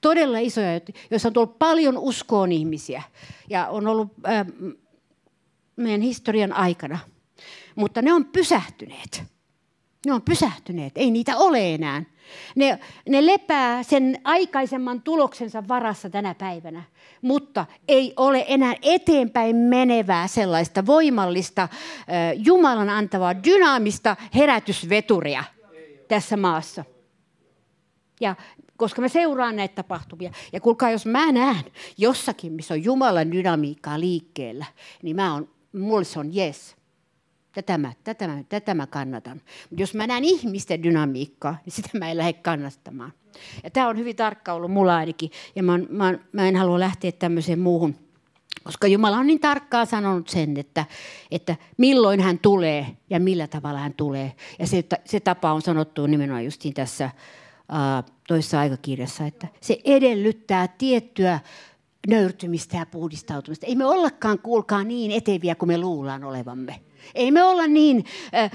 todella 0.00 0.38
isoja, 0.38 0.80
joissa 1.10 1.28
on 1.28 1.32
tullut 1.32 1.58
paljon 1.58 1.98
uskoon 1.98 2.52
ihmisiä 2.52 3.02
ja 3.50 3.68
on 3.68 3.86
ollut 3.86 4.12
äh, 4.28 4.46
meidän 5.76 6.00
historian 6.00 6.52
aikana. 6.52 6.98
Mutta 7.74 8.02
ne 8.02 8.12
on 8.12 8.24
pysähtyneet. 8.24 9.22
Ne 10.06 10.12
on 10.12 10.22
pysähtyneet, 10.22 10.92
ei 10.96 11.10
niitä 11.10 11.36
ole 11.36 11.74
enää. 11.74 12.02
Ne, 12.54 12.78
ne 13.08 13.26
lepää 13.26 13.82
sen 13.82 14.20
aikaisemman 14.24 15.02
tuloksensa 15.02 15.68
varassa 15.68 16.10
tänä 16.10 16.34
päivänä, 16.34 16.82
mutta 17.22 17.66
ei 17.88 18.12
ole 18.16 18.44
enää 18.48 18.74
eteenpäin 18.82 19.56
menevää 19.56 20.26
sellaista 20.26 20.86
voimallista, 20.86 21.62
äh, 21.62 21.68
Jumalan 22.34 22.88
antavaa, 22.88 23.44
dynaamista 23.44 24.16
herätysveturia 24.34 25.44
tässä 26.08 26.36
maassa. 26.36 26.84
Ja 28.20 28.36
koska 28.76 29.02
mä 29.02 29.08
seuraan 29.08 29.56
näitä 29.56 29.74
tapahtumia. 29.74 30.32
Ja 30.52 30.60
kuulkaa, 30.60 30.90
jos 30.90 31.06
mä 31.06 31.32
näen 31.32 31.64
jossakin, 31.98 32.52
missä 32.52 32.74
on 32.74 32.84
Jumalan 32.84 33.32
dynamiikkaa 33.32 34.00
liikkeellä, 34.00 34.66
niin 35.02 35.16
mä 35.16 35.34
on, 35.34 35.48
mulle 35.72 36.04
se 36.04 36.18
on 36.18 36.30
yes. 36.36 36.76
Tätä 37.54 37.78
mä, 37.78 37.92
tätä, 38.04 38.28
mä, 38.28 38.42
tätä 38.48 38.74
mä 38.74 38.86
kannatan. 38.86 39.40
Mutta 39.70 39.82
jos 39.82 39.94
mä 39.94 40.06
näen 40.06 40.24
ihmisten 40.24 40.82
dynamiikkaa, 40.82 41.56
niin 41.64 41.72
sitä 41.72 41.98
mä 41.98 42.10
en 42.10 42.16
lähde 42.16 42.32
kannattamaan. 42.32 43.12
Ja 43.64 43.70
tämä 43.70 43.88
on 43.88 43.98
hyvin 43.98 44.16
tarkka 44.16 44.52
ollut 44.52 44.70
mulla 44.70 44.96
ainakin. 44.96 45.30
Ja 45.56 45.62
mä, 45.62 45.78
mä, 45.88 46.18
mä 46.32 46.48
en 46.48 46.56
halua 46.56 46.80
lähteä 46.80 47.12
tämmöiseen 47.12 47.58
muuhun. 47.58 47.94
Koska 48.64 48.86
Jumala 48.86 49.18
on 49.18 49.26
niin 49.26 49.40
tarkkaan 49.40 49.86
sanonut 49.86 50.28
sen, 50.28 50.56
että, 50.56 50.84
että 51.30 51.56
milloin 51.78 52.20
hän 52.20 52.38
tulee 52.38 52.86
ja 53.10 53.20
millä 53.20 53.46
tavalla 53.46 53.78
hän 53.78 53.94
tulee. 53.94 54.32
Ja 54.58 54.66
se, 54.66 54.84
se 55.04 55.20
tapa 55.20 55.52
on 55.52 55.62
sanottu 55.62 56.06
nimenomaan 56.06 56.44
justiin 56.44 56.74
tässä 56.74 57.10
toisessa 58.32 58.60
aikakirjassa, 58.60 59.26
että 59.26 59.46
se 59.60 59.78
edellyttää 59.84 60.68
tiettyä 60.68 61.40
nöyrtymistä 62.08 62.76
ja 62.76 62.86
puhdistautumista. 62.86 63.66
Ei 63.66 63.74
me 63.74 63.86
ollakaan, 63.86 64.38
kuulkaa, 64.38 64.84
niin 64.84 65.10
eteviä 65.10 65.54
kuin 65.54 65.66
me 65.68 65.78
luullaan 65.78 66.24
olevamme. 66.24 66.80
Ei 67.14 67.30
me 67.30 67.44
olla 67.44 67.66
niin 67.66 68.04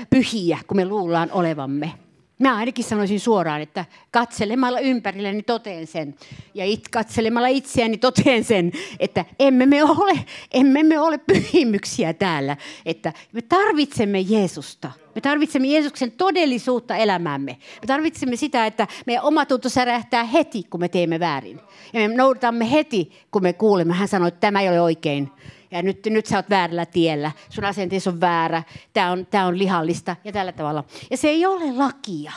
pyhiä 0.09 0.57
kuin 0.67 0.75
me 0.75 0.85
luullaan 0.85 1.31
olevamme. 1.31 1.93
Mä 2.39 2.55
ainakin 2.55 2.85
sanoisin 2.85 3.19
suoraan, 3.19 3.61
että 3.61 3.85
katselemalla 4.11 4.79
ympärilleni 4.79 5.43
toteen 5.43 5.87
sen. 5.87 6.15
Ja 6.53 6.65
it, 6.65 6.89
katselemalla 6.89 7.47
itseäni 7.47 7.97
toteen 7.97 8.43
sen, 8.43 8.71
että 8.99 9.25
emme 9.39 9.65
me 9.65 9.83
ole, 9.83 10.25
emme 10.51 10.83
me 10.83 10.99
ole 10.99 11.17
pyhimyksiä 11.17 12.13
täällä. 12.13 12.57
Että 12.85 13.13
me 13.31 13.41
tarvitsemme 13.41 14.19
Jeesusta. 14.19 14.91
Me 15.15 15.21
tarvitsemme 15.21 15.67
Jeesuksen 15.67 16.11
todellisuutta 16.11 16.95
elämäämme. 16.95 17.57
Me 17.81 17.87
tarvitsemme 17.87 18.35
sitä, 18.35 18.65
että 18.65 18.87
meidän 19.05 19.23
omatunto 19.23 19.69
särähtää 19.69 20.23
heti, 20.23 20.63
kun 20.69 20.79
me 20.79 20.89
teemme 20.89 21.19
väärin. 21.19 21.59
Ja 21.93 22.09
me 22.09 22.15
noudatamme 22.15 22.71
heti, 22.71 23.11
kun 23.31 23.43
me 23.43 23.53
kuulemme. 23.53 23.93
Hän 23.93 24.07
sanoi, 24.07 24.27
että 24.27 24.39
tämä 24.39 24.61
ei 24.61 24.69
ole 24.69 24.81
oikein 24.81 25.31
ja 25.71 25.81
nyt, 25.81 26.05
nyt 26.05 26.25
sä 26.25 26.37
oot 26.37 26.49
väärällä 26.49 26.85
tiellä, 26.85 27.31
sun 27.49 27.65
asenteessa 27.65 28.09
on 28.09 28.21
väärä, 28.21 28.63
tämä 28.93 29.11
on, 29.11 29.25
tää 29.25 29.47
on 29.47 29.57
lihallista 29.57 30.15
ja 30.23 30.31
tällä 30.31 30.51
tavalla. 30.51 30.83
Ja 31.11 31.17
se 31.17 31.27
ei 31.27 31.45
ole 31.45 31.71
lakia. 31.71 32.31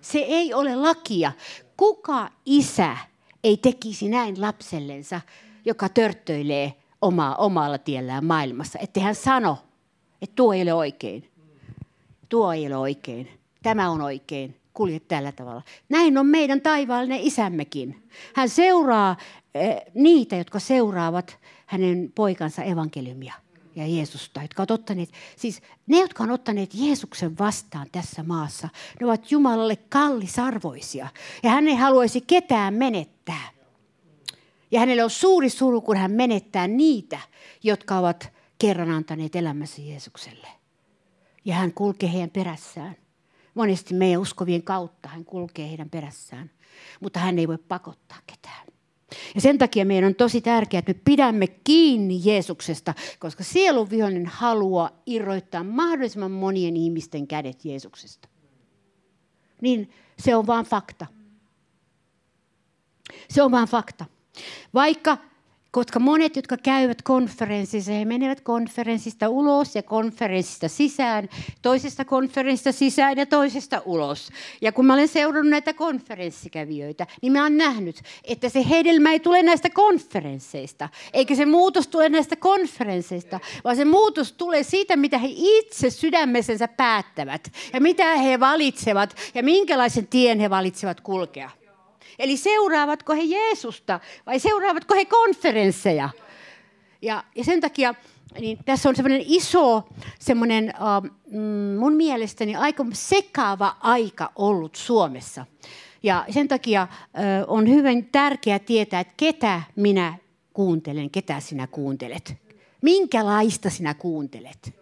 Se 0.00 0.18
ei 0.18 0.54
ole 0.54 0.76
lakia. 0.76 1.32
Kuka 1.76 2.30
isä 2.46 2.96
ei 3.44 3.56
tekisi 3.56 4.08
näin 4.08 4.40
lapsellensa, 4.40 5.20
joka 5.64 5.88
törttöilee 5.88 6.74
omaa, 7.02 7.36
omalla 7.36 7.78
tiellään 7.78 8.24
maailmassa? 8.24 8.78
Että 8.78 9.00
hän 9.00 9.14
sano, 9.14 9.58
että 10.22 10.36
tuo 10.36 10.52
ei 10.52 10.62
ole 10.62 10.74
oikein. 10.74 11.30
Tuo 12.28 12.52
ei 12.52 12.66
ole 12.66 12.76
oikein. 12.76 13.28
Tämä 13.62 13.90
on 13.90 14.00
oikein. 14.00 14.56
Kulje 14.74 15.00
tällä 15.00 15.32
tavalla. 15.32 15.62
Näin 15.88 16.18
on 16.18 16.26
meidän 16.26 16.60
taivaallinen 16.60 17.20
isämmekin. 17.20 18.08
Hän 18.34 18.48
seuraa 18.48 19.16
eh, 19.54 19.76
niitä, 19.94 20.36
jotka 20.36 20.58
seuraavat 20.58 21.38
hänen 21.68 22.12
poikansa 22.14 22.62
evankeliumia 22.62 23.34
ja 23.76 23.86
Jeesusta, 23.86 24.42
jotka 24.42 24.62
ovat 24.62 24.70
ottaneet, 24.70 25.10
siis 25.36 25.62
ne, 25.86 26.00
jotka 26.00 26.24
ovat 26.24 26.34
ottaneet 26.34 26.70
Jeesuksen 26.74 27.38
vastaan 27.38 27.86
tässä 27.92 28.22
maassa, 28.22 28.68
ne 29.00 29.06
ovat 29.06 29.30
Jumalalle 29.30 29.76
kallisarvoisia. 29.76 31.08
Ja 31.42 31.50
hän 31.50 31.68
ei 31.68 31.74
haluaisi 31.74 32.20
ketään 32.20 32.74
menettää. 32.74 33.48
Ja 34.70 34.80
hänelle 34.80 35.04
on 35.04 35.10
suuri 35.10 35.50
suru, 35.50 35.80
kun 35.80 35.96
hän 35.96 36.10
menettää 36.10 36.68
niitä, 36.68 37.18
jotka 37.62 37.98
ovat 37.98 38.32
kerran 38.58 38.90
antaneet 38.90 39.36
elämässä 39.36 39.82
Jeesukselle. 39.82 40.48
Ja 41.44 41.54
hän 41.54 41.72
kulkee 41.72 42.12
heidän 42.12 42.30
perässään. 42.30 42.96
Monesti 43.54 43.94
meidän 43.94 44.20
uskovien 44.20 44.62
kautta 44.62 45.08
hän 45.08 45.24
kulkee 45.24 45.68
heidän 45.68 45.90
perässään. 45.90 46.50
Mutta 47.00 47.20
hän 47.20 47.38
ei 47.38 47.48
voi 47.48 47.58
pakottaa 47.58 48.18
ketään. 48.26 48.66
Ja 49.34 49.40
sen 49.40 49.58
takia 49.58 49.84
meidän 49.84 50.08
on 50.08 50.14
tosi 50.14 50.40
tärkeää, 50.40 50.78
että 50.78 50.92
me 50.92 51.00
pidämme 51.04 51.46
kiinni 51.46 52.20
Jeesuksesta, 52.24 52.94
koska 53.18 53.44
sielun 53.44 53.90
vihollinen 53.90 54.26
haluaa 54.26 54.90
irroittaa 55.06 55.64
mahdollisimman 55.64 56.30
monien 56.30 56.76
ihmisten 56.76 57.26
kädet 57.26 57.64
Jeesuksesta. 57.64 58.28
Niin 59.60 59.90
se 60.18 60.36
on 60.36 60.46
vain 60.46 60.66
fakta. 60.66 61.06
Se 63.30 63.42
on 63.42 63.50
vain 63.50 63.68
fakta. 63.68 64.04
Vaikka 64.74 65.18
koska 65.70 65.98
monet, 65.98 66.36
jotka 66.36 66.56
käyvät 66.56 67.02
konferenssissa, 67.02 67.92
he 67.92 68.04
menevät 68.04 68.40
konferenssista 68.40 69.28
ulos 69.28 69.74
ja 69.74 69.82
konferenssista 69.82 70.68
sisään, 70.68 71.28
toisesta 71.62 72.04
konferenssista 72.04 72.72
sisään 72.72 73.18
ja 73.18 73.26
toisesta 73.26 73.82
ulos. 73.84 74.28
Ja 74.60 74.72
kun 74.72 74.86
mä 74.86 74.94
olen 74.94 75.08
seurannut 75.08 75.50
näitä 75.50 75.72
konferenssikävijöitä, 75.72 77.06
niin 77.22 77.32
mä 77.32 77.40
olen 77.40 77.56
nähnyt, 77.56 78.02
että 78.24 78.48
se 78.48 78.68
hedelmä 78.68 79.12
ei 79.12 79.20
tule 79.20 79.42
näistä 79.42 79.70
konferensseista, 79.70 80.88
eikä 81.12 81.34
se 81.34 81.46
muutos 81.46 81.88
tule 81.88 82.08
näistä 82.08 82.36
konferensseista, 82.36 83.40
vaan 83.64 83.76
se 83.76 83.84
muutos 83.84 84.32
tulee 84.32 84.62
siitä, 84.62 84.96
mitä 84.96 85.18
he 85.18 85.28
itse 85.30 85.90
sydämessensä 85.90 86.68
päättävät 86.68 87.52
ja 87.72 87.80
mitä 87.80 88.16
he 88.16 88.40
valitsevat 88.40 89.14
ja 89.34 89.42
minkälaisen 89.42 90.06
tien 90.06 90.40
he 90.40 90.50
valitsevat 90.50 91.00
kulkea. 91.00 91.57
Eli 92.18 92.36
seuraavatko 92.36 93.14
he 93.14 93.22
Jeesusta 93.22 94.00
vai 94.26 94.38
seuraavatko 94.38 94.94
he 94.94 95.04
konferensseja? 95.04 96.10
Ja, 97.02 97.24
ja 97.36 97.44
sen 97.44 97.60
takia 97.60 97.94
niin 98.40 98.58
tässä 98.64 98.88
on 98.88 98.96
semmoinen 98.96 99.22
iso, 99.26 99.88
semmoinen 100.18 100.72
uh, 100.80 101.10
mun 101.78 101.92
mielestäni 101.96 102.56
aika 102.56 102.86
sekaava 102.92 103.76
aika 103.80 104.32
ollut 104.36 104.74
Suomessa. 104.74 105.46
Ja 106.02 106.24
sen 106.30 106.48
takia 106.48 106.88
uh, 106.92 107.54
on 107.54 107.68
hyvin 107.68 108.06
tärkeää 108.06 108.58
tietää, 108.58 109.00
että 109.00 109.14
ketä 109.16 109.62
minä 109.76 110.14
kuuntelen, 110.52 111.10
ketä 111.10 111.40
sinä 111.40 111.66
kuuntelet. 111.66 112.34
Minkälaista 112.82 113.70
sinä 113.70 113.94
kuuntelet. 113.94 114.78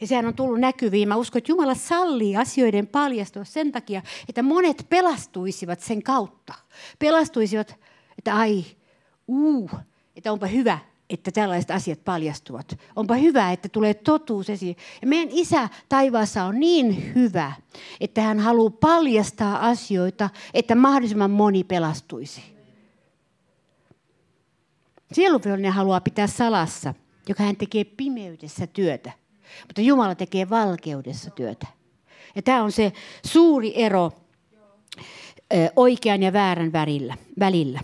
Ja 0.00 0.06
sehän 0.06 0.26
on 0.26 0.34
tullut 0.34 0.60
näkyviin. 0.60 1.08
Mä 1.08 1.16
uskon, 1.16 1.38
että 1.38 1.52
Jumala 1.52 1.74
sallii 1.74 2.36
asioiden 2.36 2.86
paljastua 2.86 3.44
sen 3.44 3.72
takia, 3.72 4.02
että 4.28 4.42
monet 4.42 4.86
pelastuisivat 4.88 5.80
sen 5.80 6.02
kautta. 6.02 6.54
Pelastuisivat, 6.98 7.76
että 8.18 8.36
ai, 8.36 8.64
uu, 9.28 9.70
että 10.16 10.32
onpa 10.32 10.46
hyvä, 10.46 10.78
että 11.10 11.30
tällaiset 11.30 11.70
asiat 11.70 12.04
paljastuvat. 12.04 12.78
Onpa 12.96 13.14
hyvä, 13.14 13.52
että 13.52 13.68
tulee 13.68 13.94
totuus 13.94 14.50
esiin. 14.50 14.76
Ja 15.02 15.08
meidän 15.08 15.28
isä 15.30 15.68
taivaassa 15.88 16.44
on 16.44 16.60
niin 16.60 17.14
hyvä, 17.14 17.52
että 18.00 18.22
hän 18.22 18.38
haluaa 18.38 18.70
paljastaa 18.70 19.68
asioita, 19.68 20.30
että 20.54 20.74
mahdollisimman 20.74 21.30
moni 21.30 21.64
pelastuisi. 21.64 22.42
Sieluvihollinen 25.12 25.72
haluaa 25.72 26.00
pitää 26.00 26.26
salassa, 26.26 26.94
joka 27.28 27.42
hän 27.42 27.56
tekee 27.56 27.84
pimeydessä 27.84 28.66
työtä. 28.66 29.12
Mutta 29.66 29.80
Jumala 29.80 30.14
tekee 30.14 30.50
valkeudessa 30.50 31.30
työtä. 31.30 31.66
Ja 32.34 32.42
tämä 32.42 32.62
on 32.62 32.72
se 32.72 32.92
suuri 33.26 33.72
ero 33.82 34.12
oikean 35.76 36.22
ja 36.22 36.32
väärän 36.32 36.72
välillä. 36.72 37.16
välillä. 37.38 37.80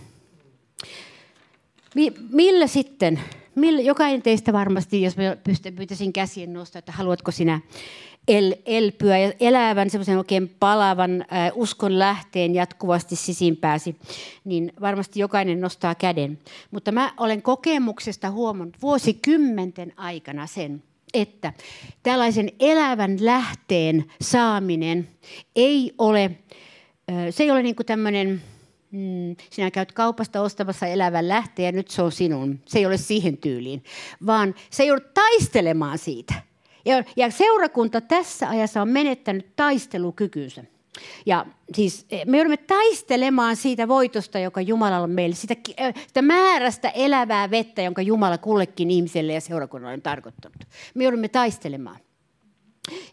Millä 2.29 2.67
sitten, 2.67 3.19
millä, 3.55 3.81
jokainen 3.81 4.21
teistä 4.21 4.53
varmasti, 4.53 5.01
jos 5.01 5.15
pyytäisin 5.75 6.13
käsien 6.13 6.53
nostaa, 6.53 6.79
että 6.79 6.91
haluatko 6.91 7.31
sinä 7.31 7.61
el, 8.27 8.55
elpyä 8.65 9.17
ja 9.17 9.33
elävän 9.39 9.89
semmoisen 9.89 10.17
oikein 10.17 10.55
palavan 10.59 11.21
äh, 11.21 11.51
uskon 11.55 11.99
lähteen 11.99 12.55
jatkuvasti 12.55 13.15
sisimpääsi, 13.15 13.95
niin 14.45 14.73
varmasti 14.81 15.19
jokainen 15.19 15.61
nostaa 15.61 15.95
käden. 15.95 16.39
Mutta 16.71 16.91
mä 16.91 17.13
olen 17.17 17.41
kokemuksesta 17.41 18.31
huomannut 18.31 18.81
vuosikymmenten 18.81 19.93
aikana 19.97 20.47
sen, 20.47 20.83
että 21.13 21.53
tällaisen 22.03 22.49
elävän 22.59 23.17
lähteen 23.21 24.05
saaminen 24.21 25.09
ei 25.55 25.93
ole, 25.97 26.31
se 27.29 27.43
ei 27.43 27.51
ole 27.51 27.63
niin 27.63 27.75
kuin 27.75 27.85
tämmöinen, 27.85 28.41
mm, 28.91 29.35
sinä 29.49 29.71
käyt 29.71 29.91
kaupasta 29.91 30.41
ostamassa 30.41 30.87
elävän 30.87 31.27
lähteen 31.27 31.65
ja 31.65 31.71
nyt 31.71 31.87
se 31.87 32.01
on 32.01 32.11
sinun. 32.11 32.59
Se 32.65 32.79
ei 32.79 32.85
ole 32.85 32.97
siihen 32.97 33.37
tyyliin, 33.37 33.83
vaan 34.25 34.55
se 34.69 34.85
joudut 34.85 35.13
taistelemaan 35.13 35.97
siitä. 35.97 36.33
Ja, 36.85 37.03
ja 37.15 37.31
seurakunta 37.31 38.01
tässä 38.01 38.49
ajassa 38.49 38.81
on 38.81 38.89
menettänyt 38.89 39.55
taistelukykynsä. 39.55 40.63
Ja 41.25 41.45
siis 41.75 42.05
eh, 42.09 42.25
me 42.25 42.37
joudumme 42.37 42.57
taistelemaan 42.57 43.55
siitä 43.55 43.87
voitosta, 43.87 44.39
joka 44.39 44.61
Jumalalla 44.61 45.03
on 45.03 45.11
meille, 45.11 45.35
sitä, 45.35 45.55
eh, 45.77 45.93
sitä 46.07 46.21
määrästä 46.21 46.89
elävää 46.89 47.51
vettä, 47.51 47.81
jonka 47.81 48.01
Jumala 48.01 48.37
kullekin 48.37 48.91
ihmiselle 48.91 49.33
ja 49.33 49.41
seurakunnalle 49.41 49.93
on 49.93 50.01
tarkoittanut. 50.01 50.57
Me 50.93 51.03
joudumme 51.03 51.27
taistelemaan. 51.27 51.97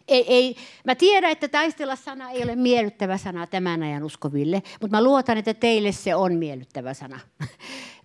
Ei, 0.07 0.25
ei, 0.27 0.55
mä 0.85 0.95
tiedän, 0.95 1.31
että 1.31 1.47
taistella 1.47 1.95
sana 1.95 2.31
ei 2.31 2.43
ole 2.43 2.55
miellyttävä 2.55 3.17
sana 3.17 3.47
tämän 3.47 3.83
ajan 3.83 4.03
uskoville, 4.03 4.63
mutta 4.81 4.97
mä 4.97 5.03
luotan, 5.03 5.37
että 5.37 5.53
teille 5.53 5.91
se 5.91 6.15
on 6.15 6.33
miellyttävä 6.33 6.93
sana. 6.93 7.19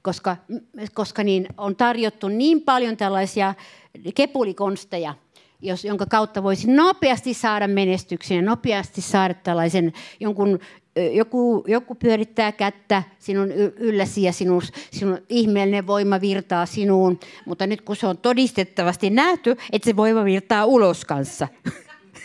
koska, 0.02 0.36
koska 0.94 1.24
niin 1.24 1.46
on 1.56 1.76
tarjottu 1.76 2.28
niin 2.28 2.62
paljon 2.62 2.96
tällaisia 2.96 3.54
kepulikonsteja– 4.14 5.14
jos, 5.62 5.84
jonka 5.84 6.06
kautta 6.06 6.42
voisi 6.42 6.70
nopeasti 6.70 7.34
saada 7.34 7.68
menestyksen 7.68 8.44
nopeasti 8.44 9.00
saada 9.00 9.34
tällaisen 9.34 9.92
jonkun, 10.20 10.58
joku, 11.12 11.64
joku 11.66 11.94
pyörittää 11.94 12.52
kättä 12.52 13.02
sinun 13.18 13.52
ylläsi 13.76 14.22
ja 14.22 14.32
sinun, 14.32 14.62
sinun 14.90 15.18
ihmeellinen 15.28 15.86
voima 15.86 16.20
virtaa 16.20 16.66
sinuun, 16.66 17.20
mutta 17.46 17.66
nyt 17.66 17.80
kun 17.80 17.96
se 17.96 18.06
on 18.06 18.18
todistettavasti 18.18 19.10
nähty, 19.10 19.56
että 19.72 19.86
se 19.86 19.96
voima 19.96 20.24
virtaa 20.24 20.64
ulos 20.64 21.04
kanssa. 21.04 21.48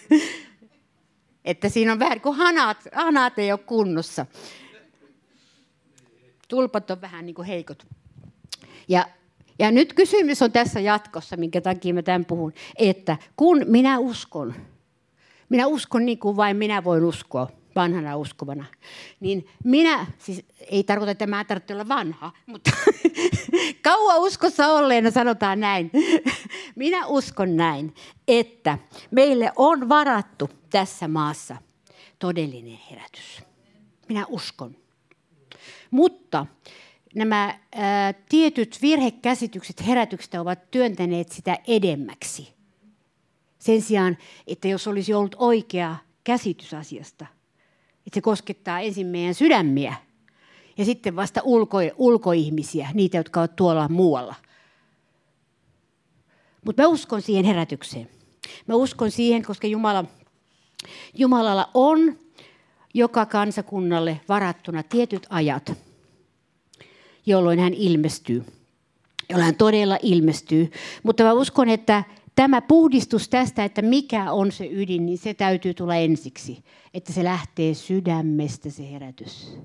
että 1.45 1.69
siinä 1.69 1.91
on 1.91 1.99
vähän 1.99 2.21
kuin 2.21 2.37
hanat, 2.37 2.77
hanat 2.93 3.39
ei 3.39 3.51
ole 3.51 3.59
kunnossa. 3.59 4.25
Tulpat 6.47 6.91
on 6.91 7.01
vähän 7.01 7.25
niin 7.25 7.35
kuin 7.35 7.47
heikot. 7.47 7.87
Ja 8.87 9.05
ja 9.59 9.71
nyt 9.71 9.93
kysymys 9.93 10.41
on 10.41 10.51
tässä 10.51 10.79
jatkossa, 10.79 11.37
minkä 11.37 11.61
takia 11.61 11.93
mä 11.93 12.01
tämän 12.01 12.25
puhun, 12.25 12.53
että 12.75 13.17
kun 13.35 13.61
minä 13.65 13.99
uskon, 13.99 14.53
minä 15.49 15.67
uskon 15.67 16.05
niin 16.05 16.19
kuin 16.19 16.37
vain 16.37 16.57
minä 16.57 16.83
voin 16.83 17.03
uskoa. 17.03 17.47
vanhana 17.75 18.17
uskovana, 18.17 18.65
niin 19.19 19.47
minä, 19.63 20.05
siis 20.17 20.45
ei 20.71 20.83
tarkoita, 20.83 21.11
että 21.11 21.27
mä 21.27 21.43
tarvitse 21.43 21.73
olla 21.73 21.87
vanha, 21.87 22.31
mutta 22.45 22.71
kauan 23.83 24.19
uskossa 24.19 24.67
olleena 24.67 25.11
sanotaan 25.11 25.59
näin. 25.59 25.91
Minä 26.75 27.05
uskon 27.05 27.55
näin, 27.55 27.95
että 28.27 28.77
meille 29.11 29.51
on 29.55 29.89
varattu 29.89 30.49
tässä 30.69 31.07
maassa 31.07 31.57
todellinen 32.19 32.79
herätys. 32.91 33.41
Minä 34.09 34.25
uskon. 34.29 34.75
Mutta 35.91 36.45
nämä 37.15 37.59
ää, 37.75 38.13
tietyt 38.13 38.77
virhekäsitykset 38.81 39.87
herätyksestä 39.87 40.41
ovat 40.41 40.71
työntäneet 40.71 41.31
sitä 41.31 41.57
edemmäksi. 41.67 42.53
Sen 43.59 43.81
sijaan, 43.81 44.17
että 44.47 44.67
jos 44.67 44.87
olisi 44.87 45.13
ollut 45.13 45.35
oikea 45.39 45.95
käsitys 46.23 46.73
asiasta, 46.73 47.25
että 48.07 48.13
se 48.13 48.21
koskettaa 48.21 48.79
ensin 48.79 49.07
meidän 49.07 49.33
sydämiä 49.33 49.95
ja 50.77 50.85
sitten 50.85 51.15
vasta 51.15 51.41
ulko, 51.43 51.77
ulkoihmisiä, 51.97 52.89
niitä, 52.93 53.17
jotka 53.17 53.39
ovat 53.39 53.55
tuolla 53.55 53.87
muualla. 53.89 54.35
Mutta 56.65 56.83
mä 56.83 56.87
uskon 56.87 57.21
siihen 57.21 57.45
herätykseen. 57.45 58.09
Mä 58.67 58.75
uskon 58.75 59.11
siihen, 59.11 59.43
koska 59.43 59.67
Jumala, 59.67 60.05
Jumalalla 61.13 61.69
on 61.73 62.17
joka 62.93 63.25
kansakunnalle 63.25 64.21
varattuna 64.29 64.83
tietyt 64.83 65.27
ajat, 65.29 65.73
jolloin 67.25 67.59
hän 67.59 67.73
ilmestyy. 67.73 68.43
Jolloin 69.29 69.45
hän 69.45 69.55
todella 69.55 69.97
ilmestyy. 70.01 70.71
Mutta 71.03 71.23
mä 71.23 71.33
uskon, 71.33 71.69
että 71.69 72.03
tämä 72.35 72.61
puhdistus 72.61 73.29
tästä, 73.29 73.63
että 73.63 73.81
mikä 73.81 74.31
on 74.31 74.51
se 74.51 74.69
ydin, 74.71 75.05
niin 75.05 75.17
se 75.17 75.33
täytyy 75.33 75.73
tulla 75.73 75.95
ensiksi. 75.95 76.63
Että 76.93 77.13
se 77.13 77.23
lähtee 77.23 77.73
sydämestä 77.73 78.69
se 78.69 78.91
herätys. 78.91 79.57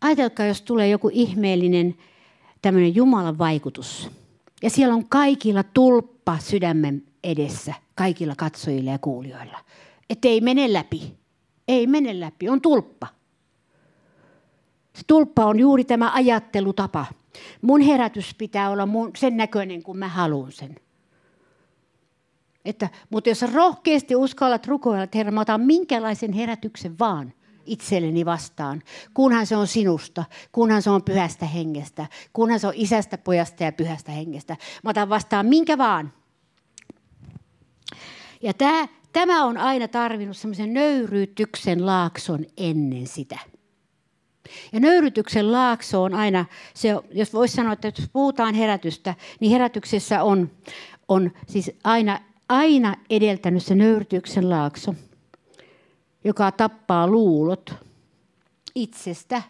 Ajatelkaa, 0.00 0.46
jos 0.46 0.62
tulee 0.62 0.88
joku 0.88 1.10
ihmeellinen 1.12 1.94
tämmöinen 2.62 2.94
Jumalan 2.94 3.38
vaikutus. 3.38 4.10
Ja 4.62 4.70
siellä 4.70 4.94
on 4.94 5.08
kaikilla 5.08 5.62
tulppa 5.62 6.38
sydämen 6.38 7.02
edessä, 7.24 7.74
kaikilla 7.94 8.34
katsojilla 8.36 8.90
ja 8.90 8.98
kuulijoilla. 8.98 9.58
Että 10.10 10.28
ei 10.28 10.40
mene 10.40 10.72
läpi. 10.72 11.14
Ei 11.68 11.86
mene 11.86 12.20
läpi, 12.20 12.48
on 12.48 12.60
tulppa. 12.60 13.06
Tulppa 15.06 15.44
on 15.44 15.58
juuri 15.58 15.84
tämä 15.84 16.12
ajattelutapa. 16.12 17.06
Mun 17.62 17.80
herätys 17.80 18.34
pitää 18.34 18.70
olla 18.70 18.86
mun, 18.86 19.10
sen 19.16 19.36
näköinen, 19.36 19.82
kuin 19.82 19.98
mä 19.98 20.08
haluan 20.08 20.52
sen. 20.52 20.74
Että, 22.64 22.88
mutta 23.10 23.30
jos 23.30 23.42
rohkeasti 23.52 24.16
uskallat 24.16 24.66
rukoilla, 24.66 25.02
että 25.02 25.18
Herra, 25.18 25.32
mä 25.32 25.40
otan 25.40 25.60
minkälaisen 25.60 26.32
herätyksen 26.32 26.98
vaan 26.98 27.32
itselleni 27.66 28.24
vastaan, 28.24 28.82
kunhan 29.14 29.46
se 29.46 29.56
on 29.56 29.66
sinusta, 29.66 30.24
kunhan 30.52 30.82
se 30.82 30.90
on 30.90 31.02
pyhästä 31.02 31.46
hengestä, 31.46 32.06
kunhan 32.32 32.60
se 32.60 32.66
on 32.66 32.72
isästä, 32.76 33.18
pojasta 33.18 33.64
ja 33.64 33.72
pyhästä 33.72 34.12
hengestä. 34.12 34.56
Mä 34.84 34.90
otan 34.90 35.08
vastaan 35.08 35.46
minkä 35.46 35.78
vaan. 35.78 36.12
Ja 38.42 38.54
tämä, 38.54 38.88
tämä 39.12 39.44
on 39.44 39.56
aina 39.58 39.88
tarvinnut 39.88 40.36
semmoisen 40.36 40.74
nöyryytyksen 40.74 41.86
laakson 41.86 42.46
ennen 42.56 43.06
sitä. 43.06 43.38
Ja 44.72 44.80
nöyrytyksen 44.80 45.52
laakso 45.52 46.02
on 46.02 46.14
aina, 46.14 46.44
se, 46.74 46.88
jos 47.12 47.32
voisi 47.32 47.54
sanoa, 47.54 47.72
että 47.72 47.88
jos 47.88 48.08
puhutaan 48.12 48.54
herätystä, 48.54 49.14
niin 49.40 49.52
herätyksessä 49.52 50.22
on, 50.22 50.50
on 51.08 51.30
siis 51.46 51.70
aina 51.84 52.20
aina 52.48 52.96
edeltänyt 53.10 53.62
se 53.64 53.74
nöyrtyksen 53.74 54.50
laakso, 54.50 54.94
joka 56.24 56.52
tappaa 56.52 57.06
luulot 57.06 57.74
itsestä 58.74 59.42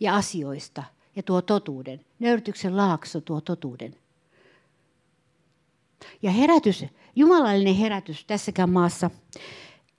ja 0.00 0.16
asioista 0.16 0.82
ja 1.16 1.22
tuo 1.22 1.42
totuuden. 1.42 2.00
Nöyrtyksen 2.18 2.76
laakso 2.76 3.20
tuo 3.20 3.40
totuuden. 3.40 3.94
Ja 6.22 6.30
herätys, 6.30 6.84
jumalallinen 7.16 7.74
herätys 7.74 8.24
tässäkään 8.24 8.70
maassa 8.70 9.10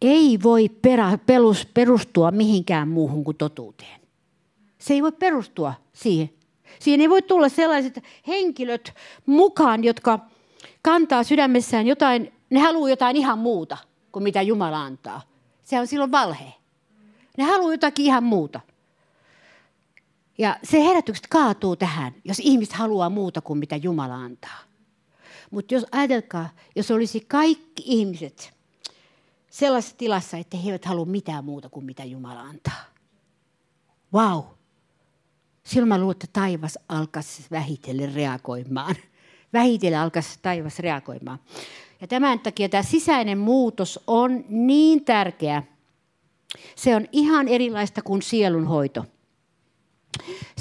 ei 0.01 0.39
voi 0.43 0.69
perustua 1.73 2.31
mihinkään 2.31 2.87
muuhun 2.87 3.23
kuin 3.23 3.37
totuuteen. 3.37 4.00
Se 4.81 4.93
ei 4.93 5.01
voi 5.03 5.11
perustua 5.11 5.73
siihen. 5.93 6.29
Siihen 6.79 7.01
ei 7.01 7.09
voi 7.09 7.21
tulla 7.21 7.49
sellaiset 7.49 8.03
henkilöt 8.27 8.93
mukaan, 9.25 9.83
jotka 9.83 10.19
kantaa 10.81 11.23
sydämessään 11.23 11.87
jotain, 11.87 12.33
ne 12.49 12.59
haluaa 12.59 12.89
jotain 12.89 13.15
ihan 13.15 13.39
muuta 13.39 13.77
kuin 14.11 14.23
mitä 14.23 14.41
Jumala 14.41 14.83
antaa. 14.83 15.21
Se 15.63 15.79
on 15.79 15.87
silloin 15.87 16.11
valhe. 16.11 16.53
Ne 17.37 17.43
haluaa 17.43 17.73
jotakin 17.73 18.05
ihan 18.05 18.23
muuta. 18.23 18.59
Ja 20.37 20.57
se 20.63 20.83
herätykset 20.83 21.27
kaatuu 21.27 21.75
tähän, 21.75 22.15
jos 22.23 22.39
ihmiset 22.39 22.73
haluaa 22.73 23.09
muuta 23.09 23.41
kuin 23.41 23.59
mitä 23.59 23.75
Jumala 23.75 24.15
antaa. 24.15 24.59
Mutta 25.51 25.73
jos 25.73 25.85
ajatelkaa, 25.91 26.49
jos 26.75 26.91
olisi 26.91 27.19
kaikki 27.19 27.83
ihmiset 27.85 28.53
sellaisessa 29.49 29.97
tilassa, 29.97 30.37
että 30.37 30.57
he 30.57 30.69
eivät 30.69 30.85
halua 30.85 31.05
mitään 31.05 31.45
muuta 31.45 31.69
kuin 31.69 31.85
mitä 31.85 32.03
Jumala 32.03 32.41
antaa. 32.41 32.83
Wow. 34.13 34.43
Silloin 35.71 35.87
mä 35.87 35.97
luulen, 35.97 36.11
että 36.11 36.27
taivas 36.33 36.79
alkaisi 36.89 37.43
vähitellen 37.51 38.13
reagoimaan 38.13 38.95
vähitellen 39.53 39.99
alkaisi 39.99 40.39
taivas 40.41 40.79
reagoimaan. 40.79 41.39
Ja 42.01 42.07
tämän 42.07 42.39
takia 42.39 42.69
tämä 42.69 42.83
sisäinen 42.83 43.37
muutos 43.37 43.99
on 44.07 44.45
niin 44.49 45.05
tärkeä. 45.05 45.63
Se 46.75 46.95
on 46.95 47.05
ihan 47.11 47.47
erilaista 47.47 48.01
kuin 48.01 48.21
sielunhoito. 48.21 49.05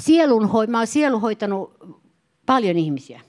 Sielunho- 0.01 0.67
mä 0.67 0.77
olen 0.77 0.87
sielunhoitanut 0.87 1.73
paljon 2.45 2.77
ihmisiä. 2.77 3.21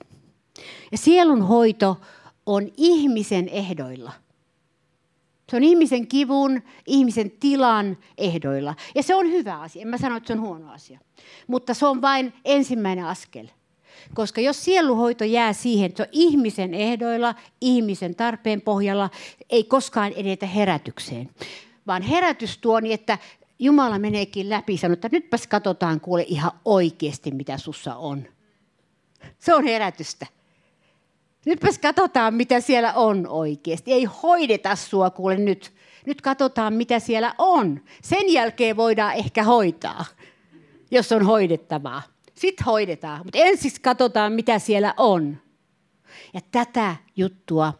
Ja 0.91 0.97
sielunhoito 0.97 2.01
on 2.45 2.71
ihmisen 2.77 3.49
ehdoilla. 3.49 4.11
Se 5.53 5.57
on 5.57 5.63
ihmisen 5.63 6.07
kivun, 6.07 6.61
ihmisen 6.87 7.31
tilan 7.31 7.97
ehdoilla. 8.17 8.75
Ja 8.95 9.03
se 9.03 9.15
on 9.15 9.27
hyvä 9.27 9.59
asia. 9.59 9.81
En 9.81 9.87
mä 9.87 9.97
sano, 9.97 10.17
että 10.17 10.27
se 10.27 10.33
on 10.33 10.41
huono 10.41 10.71
asia. 10.71 10.99
Mutta 11.47 11.73
se 11.73 11.85
on 11.85 12.01
vain 12.01 12.33
ensimmäinen 12.45 13.05
askel. 13.05 13.47
Koska 14.13 14.41
jos 14.41 14.65
sieluhoito 14.65 15.23
jää 15.23 15.53
siihen, 15.53 15.85
että 15.85 15.97
se 15.97 16.03
on 16.03 16.09
ihmisen 16.11 16.73
ehdoilla, 16.73 17.35
ihmisen 17.61 18.15
tarpeen 18.15 18.61
pohjalla, 18.61 19.09
ei 19.49 19.63
koskaan 19.63 20.11
edetä 20.11 20.45
herätykseen. 20.45 21.29
Vaan 21.87 22.01
herätys 22.01 22.57
tuo 22.57 22.79
niin, 22.79 22.93
että 22.93 23.17
Jumala 23.59 23.99
meneekin 23.99 24.49
läpi 24.49 24.73
ja 24.73 24.77
sanoo, 24.77 24.93
että 24.93 25.09
nytpäs 25.11 25.47
katsotaan 25.47 25.99
kuule 25.99 26.25
ihan 26.27 26.51
oikeasti, 26.65 27.31
mitä 27.31 27.57
sussa 27.57 27.95
on. 27.95 28.23
Se 29.39 29.53
on 29.53 29.63
herätystä. 29.63 30.27
Nytpäs 31.45 31.79
katsotaan, 31.79 32.33
mitä 32.33 32.59
siellä 32.59 32.93
on 32.93 33.27
oikeasti. 33.27 33.91
Ei 33.93 34.03
hoideta 34.03 34.75
sua 34.75 35.09
kuule 35.09 35.37
nyt. 35.37 35.73
Nyt 36.05 36.21
katsotaan, 36.21 36.73
mitä 36.73 36.99
siellä 36.99 37.35
on. 37.37 37.81
Sen 38.01 38.33
jälkeen 38.33 38.77
voidaan 38.77 39.13
ehkä 39.13 39.43
hoitaa, 39.43 40.05
jos 40.91 41.11
on 41.11 41.25
hoidettavaa. 41.25 42.01
Sitten 42.33 42.65
hoidetaan, 42.65 43.21
mutta 43.23 43.37
ensin 43.37 43.71
katsotaan, 43.81 44.33
mitä 44.33 44.59
siellä 44.59 44.93
on. 44.97 45.37
Ja 46.33 46.41
tätä 46.51 46.95
juttua, 47.15 47.73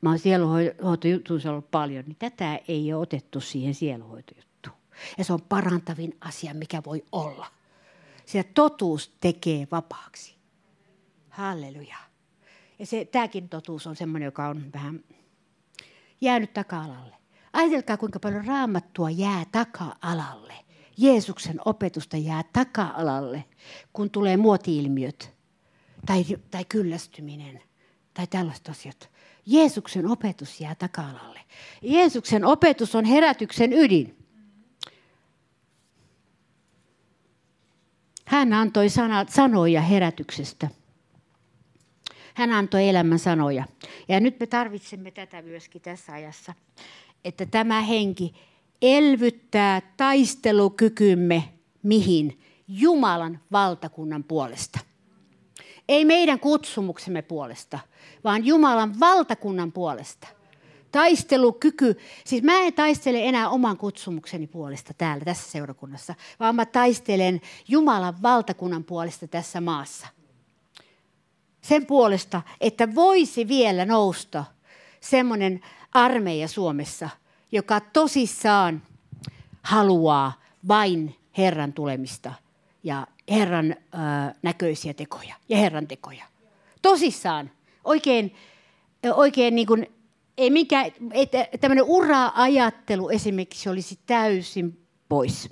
mä 0.00 0.10
oon 0.10 0.18
sieluhoitojutuissa 0.18 1.50
ollut 1.50 1.70
paljon, 1.70 2.04
niin 2.04 2.16
tätä 2.18 2.60
ei 2.68 2.92
ole 2.92 3.02
otettu 3.02 3.40
siihen 3.40 3.74
sieluhoitojuttuun. 3.74 4.76
Ja 5.18 5.24
se 5.24 5.32
on 5.32 5.42
parantavin 5.42 6.16
asia, 6.20 6.54
mikä 6.54 6.82
voi 6.86 7.04
olla. 7.12 7.46
Sillä 8.26 8.44
totuus 8.54 9.12
tekee 9.20 9.68
vapaaksi. 9.72 10.34
Halleluja. 11.28 12.03
Ja 12.78 12.86
se, 12.86 13.04
tämäkin 13.04 13.48
totuus 13.48 13.86
on 13.86 13.96
semmoinen, 13.96 14.26
joka 14.26 14.48
on 14.48 14.72
vähän 14.74 15.00
jäänyt 16.20 16.54
taka-alalle. 16.54 17.16
Ajatelkaa, 17.52 17.96
kuinka 17.96 18.20
paljon 18.20 18.44
raamattua 18.44 19.10
jää 19.10 19.44
taka-alalle. 19.52 20.54
Jeesuksen 20.96 21.60
opetusta 21.64 22.16
jää 22.16 22.42
taka-alalle, 22.52 23.44
kun 23.92 24.10
tulee 24.10 24.36
muoti-ilmiöt 24.36 25.32
tai, 26.06 26.24
tai 26.50 26.64
kyllästyminen 26.64 27.62
tai 28.14 28.26
tällaiset 28.26 28.68
asiat. 28.68 29.10
Jeesuksen 29.46 30.06
opetus 30.06 30.60
jää 30.60 30.74
taka-alalle. 30.74 31.40
Jeesuksen 31.82 32.44
opetus 32.44 32.94
on 32.94 33.04
herätyksen 33.04 33.72
ydin. 33.72 34.16
Hän 38.24 38.52
antoi 38.52 38.86
sanoja 39.28 39.80
herätyksestä. 39.80 40.68
Hän 42.34 42.52
antoi 42.52 42.88
elämän 42.88 43.18
sanoja. 43.18 43.64
Ja 44.08 44.20
nyt 44.20 44.40
me 44.40 44.46
tarvitsemme 44.46 45.10
tätä 45.10 45.42
myöskin 45.42 45.82
tässä 45.82 46.12
ajassa, 46.12 46.54
että 47.24 47.46
tämä 47.46 47.80
henki 47.80 48.34
elvyttää 48.82 49.82
taistelukykymme 49.96 51.44
mihin? 51.82 52.40
Jumalan 52.68 53.40
valtakunnan 53.52 54.24
puolesta. 54.24 54.78
Ei 55.88 56.04
meidän 56.04 56.40
kutsumuksemme 56.40 57.22
puolesta, 57.22 57.78
vaan 58.24 58.46
Jumalan 58.46 59.00
valtakunnan 59.00 59.72
puolesta. 59.72 60.28
Taistelukyky. 60.92 61.96
Siis 62.24 62.42
mä 62.42 62.60
en 62.60 62.72
taistele 62.72 63.28
enää 63.28 63.48
oman 63.48 63.76
kutsumukseni 63.76 64.46
puolesta 64.46 64.94
täällä 64.94 65.24
tässä 65.24 65.50
seurakunnassa, 65.50 66.14
vaan 66.40 66.56
mä 66.56 66.66
taistelen 66.66 67.40
Jumalan 67.68 68.22
valtakunnan 68.22 68.84
puolesta 68.84 69.28
tässä 69.28 69.60
maassa. 69.60 70.06
Sen 71.64 71.86
puolesta, 71.86 72.42
että 72.60 72.94
voisi 72.94 73.48
vielä 73.48 73.84
nousta 73.84 74.44
semmoinen 75.00 75.60
armeija 75.92 76.48
Suomessa, 76.48 77.08
joka 77.52 77.80
tosissaan 77.80 78.82
haluaa 79.62 80.42
vain 80.68 81.16
Herran 81.38 81.72
tulemista 81.72 82.32
ja 82.82 83.06
Herran 83.30 83.70
äh, 83.70 84.34
näköisiä 84.42 84.94
tekoja 84.94 85.34
ja 85.48 85.56
Herran 85.56 85.86
tekoja. 85.86 86.24
Tosissaan. 86.82 87.50
Oikein, 87.84 88.34
oikein 89.14 89.54
niin 89.54 89.66
kuin, 89.66 89.86
ei 90.38 90.50
mikään, 90.50 90.92
että 91.12 91.48
tämmöinen 91.60 91.84
ura-ajattelu 91.84 93.08
esimerkiksi 93.08 93.68
olisi 93.68 93.98
täysin 94.06 94.86
pois. 95.08 95.50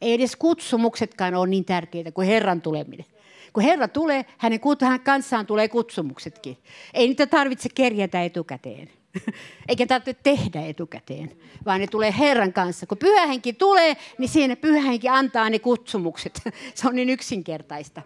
Ei 0.00 0.12
edes 0.12 0.36
kutsumuksetkaan 0.36 1.34
ole 1.34 1.48
niin 1.48 1.64
tärkeitä 1.64 2.12
kuin 2.12 2.26
Herran 2.26 2.62
tuleminen. 2.62 3.06
Kun 3.52 3.62
Herra 3.62 3.88
tulee, 3.88 4.24
hänen, 4.38 4.60
hänen 4.80 5.00
kanssaan 5.00 5.46
tulee 5.46 5.68
kutsumuksetkin. 5.68 6.58
Ei 6.94 7.06
niitä 7.06 7.26
tarvitse 7.26 7.68
kerjätä 7.74 8.22
etukäteen. 8.22 8.90
Eikä 9.68 9.86
tarvitse 9.86 10.22
tehdä 10.22 10.60
etukäteen, 10.60 11.36
vaan 11.64 11.80
ne 11.80 11.86
tulee 11.86 12.14
Herran 12.18 12.52
kanssa. 12.52 12.86
Kun 12.86 12.98
pyhähenki 12.98 13.52
tulee, 13.52 13.96
niin 14.18 14.28
siinä 14.28 14.56
pyhähenki 14.56 15.08
antaa 15.08 15.50
ne 15.50 15.58
kutsumukset. 15.58 16.42
Se 16.74 16.88
on 16.88 16.94
niin 16.94 17.10
yksinkertaista. 17.10 18.02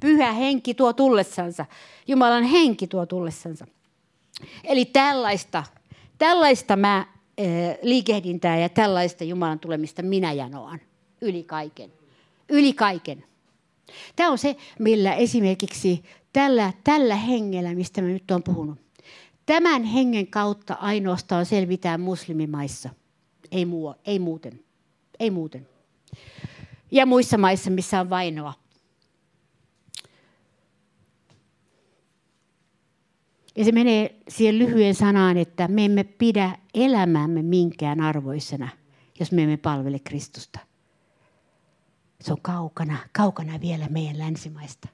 Pyhä 0.00 0.32
henki 0.32 0.74
tuo 0.74 0.92
tullessansa. 0.92 1.66
Jumalan 2.06 2.44
henki 2.44 2.86
tuo 2.86 3.06
tullessansa. 3.06 3.66
Eli 4.64 4.84
tällaista, 4.84 5.64
tällaista 6.18 6.76
mä 6.76 7.06
eh, 7.38 7.78
liikehdintää 7.82 8.58
ja 8.58 8.68
tällaista 8.68 9.24
Jumalan 9.24 9.58
tulemista 9.58 10.02
minä 10.02 10.32
janoan. 10.32 10.80
Yli 11.20 11.42
kaiken. 11.42 11.92
Yli 12.48 12.72
kaiken. 12.72 13.24
Tämä 14.16 14.30
on 14.30 14.38
se, 14.38 14.56
millä 14.78 15.14
esimerkiksi 15.14 16.02
tällä, 16.32 16.72
tällä 16.84 17.16
hengellä, 17.16 17.74
mistä 17.74 18.02
mä 18.02 18.08
nyt 18.08 18.30
olen 18.30 18.42
puhunut, 18.42 18.78
tämän 19.46 19.84
hengen 19.84 20.26
kautta 20.26 20.74
ainoastaan 20.74 21.46
selvitään 21.46 22.00
muslimimaissa. 22.00 22.90
Ei, 23.50 23.64
muu, 23.64 23.94
ei 24.04 24.18
muuten. 24.18 24.60
Ei 25.20 25.30
muuten. 25.30 25.68
Ja 26.90 27.06
muissa 27.06 27.38
maissa, 27.38 27.70
missä 27.70 28.00
on 28.00 28.10
vainoa. 28.10 28.52
Ja 33.56 33.64
se 33.64 33.72
menee 33.72 34.16
siihen 34.28 34.58
lyhyen 34.58 34.94
sanaan, 34.94 35.36
että 35.36 35.68
me 35.68 35.84
emme 35.84 36.04
pidä 36.04 36.58
elämäämme 36.74 37.42
minkään 37.42 38.00
arvoisena, 38.00 38.68
jos 39.18 39.32
me 39.32 39.42
emme 39.42 39.56
palvele 39.56 39.98
Kristusta. 39.98 40.58
Se 42.26 42.32
on 42.32 42.42
kaukana, 42.42 42.96
kaukana 43.12 43.60
vielä 43.60 43.88
meidän 43.88 44.18
länsimaista. 44.18 44.88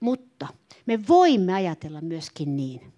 Mutta 0.00 0.48
me 0.86 0.98
voimme 1.08 1.54
ajatella 1.54 2.00
myöskin 2.00 2.56
niin, 2.56 2.92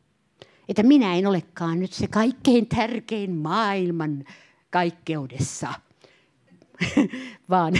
että 0.69 0.83
minä 0.83 1.15
en 1.15 1.27
olekaan 1.27 1.81
nyt 1.81 1.93
se 1.93 2.07
kaikkein 2.07 2.67
tärkein 2.67 3.31
maailman 3.31 4.25
kaikkeudessa, 4.71 5.69
vaan 7.51 7.75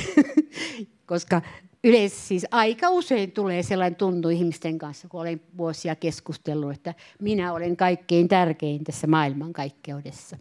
koska 1.07 1.43
yleensä 1.85 2.17
siis 2.17 2.47
aika 2.51 2.91
usein 2.91 3.33
tulee 3.33 3.63
sellainen 3.63 3.97
tuntu 3.97 4.29
ihmisten 4.29 4.79
kanssa, 4.79 5.09
kun 5.09 5.21
olen 5.21 5.41
vuosia 5.57 5.95
keskustellut, 5.95 6.73
että 6.73 6.95
minä 7.21 7.53
olen 7.53 7.77
kaikkein 7.77 8.29
tärkein 8.29 8.85
tässä 8.85 9.07
maailmankaikkeudessa. 9.07 10.37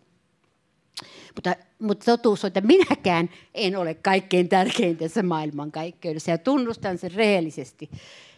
Mutta, 1.35 1.55
mutta 1.79 2.05
totuus 2.05 2.43
on, 2.43 2.47
että 2.47 2.61
minäkään 2.61 3.29
en 3.53 3.75
ole 3.75 3.93
kaikkein 3.93 4.49
tärkein 4.49 4.97
tässä 4.97 5.23
maailmankaikkeudessa 5.23 6.31
ja 6.31 6.37
tunnustan 6.37 6.97
sen 6.97 7.11
rehellisesti, 7.11 7.89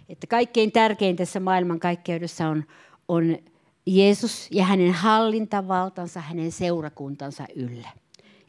että 0.10 0.28
kaikkein 0.28 0.72
tärkein 0.72 1.16
tässä 1.16 1.40
maailmankaikkeudessa 1.40 2.48
on, 2.48 2.64
on 3.08 3.38
Jeesus 3.86 4.48
ja 4.52 4.66
hänen 4.66 4.94
hallintavaltansa, 4.94 6.22
hänen 6.22 6.52
seurakuntansa 6.52 7.46
yllä. 7.56 7.90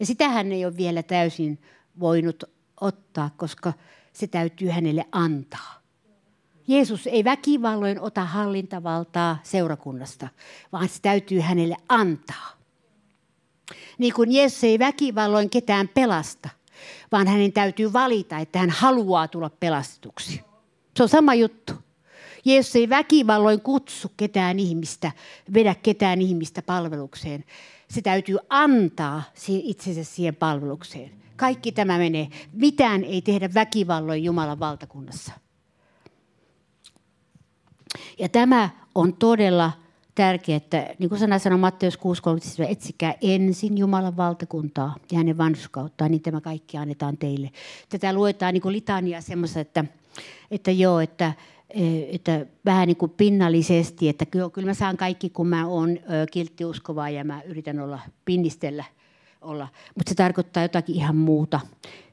Ja 0.00 0.06
sitä 0.06 0.28
hän 0.28 0.52
ei 0.52 0.64
ole 0.64 0.76
vielä 0.76 1.02
täysin 1.02 1.58
voinut 2.00 2.44
ottaa, 2.80 3.30
koska 3.36 3.72
se 4.12 4.26
täytyy 4.26 4.68
hänelle 4.68 5.04
antaa. 5.12 5.82
Jeesus 6.68 7.06
ei 7.06 7.24
väkivalloin 7.24 8.00
ota 8.00 8.24
hallintavaltaa 8.24 9.38
seurakunnasta, 9.42 10.28
vaan 10.72 10.88
se 10.88 11.02
täytyy 11.02 11.40
hänelle 11.40 11.76
antaa. 11.88 12.61
Niin 13.98 14.14
kuin 14.14 14.32
Jeesus 14.32 14.64
ei 14.64 14.78
väkivalloin 14.78 15.50
ketään 15.50 15.88
pelasta, 15.88 16.48
vaan 17.12 17.26
hänen 17.28 17.52
täytyy 17.52 17.92
valita, 17.92 18.38
että 18.38 18.58
hän 18.58 18.70
haluaa 18.70 19.28
tulla 19.28 19.50
pelastetuksi. 19.50 20.40
Se 20.96 21.02
on 21.02 21.08
sama 21.08 21.34
juttu. 21.34 21.72
Jeesus 22.44 22.76
ei 22.76 22.88
väkivalloin 22.88 23.60
kutsu 23.60 24.12
ketään 24.16 24.58
ihmistä, 24.58 25.12
vedä 25.54 25.74
ketään 25.74 26.20
ihmistä 26.20 26.62
palvelukseen. 26.62 27.44
Se 27.88 28.02
täytyy 28.02 28.38
antaa 28.48 29.22
itsensä 29.48 30.04
siihen 30.04 30.36
palvelukseen. 30.36 31.10
Kaikki 31.36 31.72
tämä 31.72 31.98
menee. 31.98 32.28
Mitään 32.52 33.04
ei 33.04 33.22
tehdä 33.22 33.54
väkivalloin 33.54 34.24
Jumalan 34.24 34.60
valtakunnassa. 34.60 35.32
Ja 38.18 38.28
tämä 38.28 38.70
on 38.94 39.16
todella 39.16 39.72
tärkeää, 40.14 40.56
että 40.56 40.94
niin 40.98 41.08
kuin 41.08 41.18
sana 41.18 41.38
sanoo 41.38 41.58
Matteus 41.58 41.98
6.30, 41.98 42.02
etsikää 42.68 43.14
ensin 43.20 43.78
Jumalan 43.78 44.16
valtakuntaa 44.16 44.94
ja 45.12 45.18
hänen 45.18 45.38
vanhuskauttaan, 45.38 46.10
niin 46.10 46.22
tämä 46.22 46.40
kaikki 46.40 46.76
annetaan 46.76 47.16
teille. 47.16 47.50
Tätä 47.88 48.12
luetaan 48.12 48.54
niin 48.54 48.62
kuin 48.62 48.72
litania 48.72 49.20
semmoista, 49.20 49.60
että, 49.60 49.84
että 50.50 50.70
joo, 50.70 51.00
että, 51.00 51.32
että 52.12 52.46
vähän 52.64 52.86
niin 52.86 52.96
kuin 52.96 53.10
pinnallisesti, 53.10 54.08
että 54.08 54.26
kyllä, 54.26 54.50
kyllä 54.50 54.66
mä 54.66 54.74
saan 54.74 54.96
kaikki, 54.96 55.30
kun 55.30 55.48
mä 55.48 55.66
oon 55.66 55.98
kilttiuskova 56.30 57.08
ja 57.08 57.24
mä 57.24 57.42
yritän 57.42 57.80
olla 57.80 57.98
pinnistellä 58.24 58.84
olla. 59.40 59.68
Mutta 59.94 60.10
se 60.10 60.14
tarkoittaa 60.14 60.62
jotakin 60.62 60.94
ihan 60.94 61.16
muuta. 61.16 61.60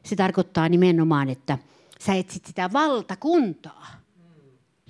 Se 0.04 0.16
tarkoittaa 0.16 0.70
nimenomaan, 0.70 1.30
että 1.30 1.58
sä 2.00 2.14
etsit 2.14 2.46
sitä 2.46 2.70
valtakuntaa. 2.74 3.88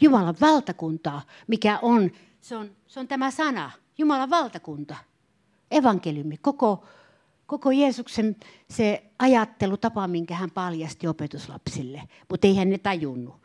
Jumalan 0.02 0.36
valtakuntaa, 0.42 1.22
mikä 1.48 1.80
on, 1.82 2.12
se 2.42 2.56
on, 2.56 2.70
se 2.90 3.00
on 3.00 3.08
tämä 3.08 3.32
sana, 3.32 3.72
Jumalan 3.98 4.30
valtakunta. 4.30 4.96
Evankeliumi, 5.72 6.38
koko, 6.38 6.86
koko 7.46 7.72
Jeesuksen 7.72 8.36
se 8.70 9.04
ajattelutapa, 9.20 10.08
minkä 10.08 10.36
hän 10.36 10.52
paljasti 10.52 11.08
opetuslapsille. 11.08 12.02
Mutta 12.30 12.48
ei 12.48 12.56
hän 12.56 12.70
ne 12.70 12.78
tajunnut, 12.78 13.36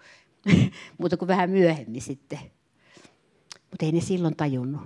mutta 0.99 1.17
kuin 1.17 1.29
vähän 1.29 1.51
myöhemmin 1.51 2.03
sitten. 2.03 2.39
Mutta 3.71 3.87
ei 3.87 3.93
ne 3.93 4.01
silloin 4.01 4.37
tajunnut. 4.37 4.83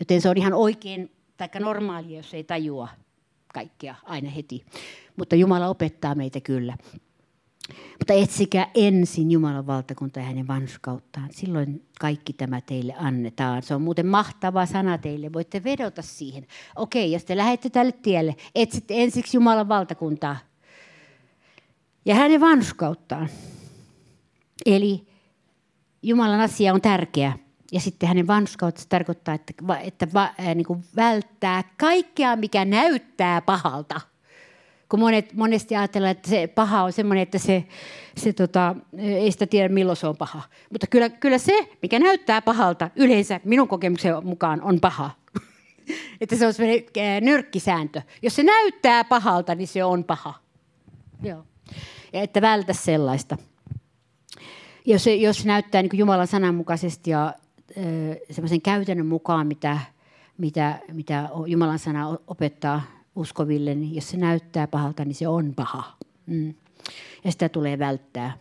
Joten 0.00 0.20
se 0.20 0.28
on 0.28 0.38
ihan 0.38 0.52
oikein, 0.52 1.12
tai 1.36 1.48
normaalia, 1.60 2.16
jos 2.16 2.34
ei 2.34 2.44
tajua 2.44 2.88
kaikkea 3.54 3.94
aina 4.04 4.30
heti. 4.30 4.66
Mutta 5.16 5.36
Jumala 5.36 5.68
opettaa 5.68 6.14
meitä 6.14 6.40
kyllä. 6.40 6.76
Mutta 7.98 8.12
etsikää 8.12 8.70
ensin 8.74 9.30
Jumalan 9.30 9.66
valtakunta 9.66 10.18
ja 10.18 10.26
hänen 10.26 10.48
vanhuskauttaan. 10.48 11.28
Silloin 11.32 11.86
kaikki 12.00 12.32
tämä 12.32 12.60
teille 12.60 12.94
annetaan. 12.98 13.62
Se 13.62 13.74
on 13.74 13.82
muuten 13.82 14.06
mahtava 14.06 14.66
sana 14.66 14.98
teille. 14.98 15.32
Voitte 15.32 15.64
vedota 15.64 16.02
siihen. 16.02 16.46
Okei, 16.76 17.12
jos 17.12 17.24
te 17.24 17.36
lähdette 17.36 17.70
tälle 17.70 17.92
tielle, 17.92 18.36
etsitte 18.54 19.02
ensiksi 19.02 19.36
Jumalan 19.36 19.68
valtakuntaa 19.68 20.36
ja 22.04 22.14
hänen 22.14 22.40
vanhuskauttaan. 22.40 23.28
Eli 24.66 25.06
Jumalan 26.02 26.40
asia 26.40 26.74
on 26.74 26.80
tärkeä. 26.80 27.38
Ja 27.72 27.80
sitten 27.80 28.08
hänen 28.08 28.26
vanhuskauttansa 28.26 28.88
tarkoittaa, 28.88 29.34
että, 29.34 29.54
että 29.82 30.06
niin 30.54 30.66
kuin 30.66 30.84
välttää 30.96 31.64
kaikkea, 31.76 32.36
mikä 32.36 32.64
näyttää 32.64 33.40
pahalta– 33.40 34.00
kun 34.88 35.00
monet, 35.00 35.32
monesti 35.32 35.76
ajatellaan, 35.76 36.10
että 36.10 36.30
se 36.30 36.46
paha 36.46 36.82
on 36.82 36.92
semmoinen, 36.92 37.22
että 37.22 37.38
se, 37.38 37.64
se 38.16 38.32
tota, 38.32 38.76
ei 38.98 39.32
sitä 39.32 39.46
tiedä 39.46 39.68
milloin 39.68 39.96
se 39.96 40.06
on 40.06 40.16
paha. 40.16 40.42
Mutta 40.70 40.86
kyllä, 40.86 41.08
kyllä 41.08 41.38
se, 41.38 41.68
mikä 41.82 41.98
näyttää 41.98 42.42
pahalta, 42.42 42.90
yleensä 42.96 43.40
minun 43.44 43.68
kokemuksen 43.68 44.14
mukaan 44.26 44.62
on 44.62 44.80
paha. 44.80 45.10
että 46.20 46.36
se 46.36 46.46
on 46.46 46.54
semmoinen 46.54 47.24
nyrkkisääntö. 47.24 48.02
Jos 48.22 48.36
se 48.36 48.42
näyttää 48.42 49.04
pahalta, 49.04 49.54
niin 49.54 49.68
se 49.68 49.84
on 49.84 50.04
paha. 50.04 50.34
Joo. 51.22 51.44
Ja 52.12 52.22
että 52.22 52.40
vältä 52.40 52.72
sellaista. 52.72 53.36
Jos 54.84 55.06
jos 55.06 55.44
näyttää 55.44 55.82
niin 55.82 55.98
Jumalan 55.98 56.26
sanan 56.26 56.54
mukaisesti 56.54 57.10
ja 57.10 57.34
semmoisen 58.30 58.62
käytännön 58.62 59.06
mukaan, 59.06 59.46
mitä, 59.46 59.78
mitä, 60.38 60.78
mitä 60.92 61.28
Jumalan 61.46 61.78
sana 61.78 62.18
opettaa 62.26 62.82
uskoville, 63.16 63.74
niin 63.74 63.94
jos 63.94 64.10
se 64.10 64.16
näyttää 64.16 64.66
pahalta, 64.66 65.04
niin 65.04 65.14
se 65.14 65.28
on 65.28 65.54
paha. 65.54 65.96
Mm. 66.26 66.54
Ja 67.24 67.32
sitä 67.32 67.48
tulee 67.48 67.78
välttää. 67.78 68.38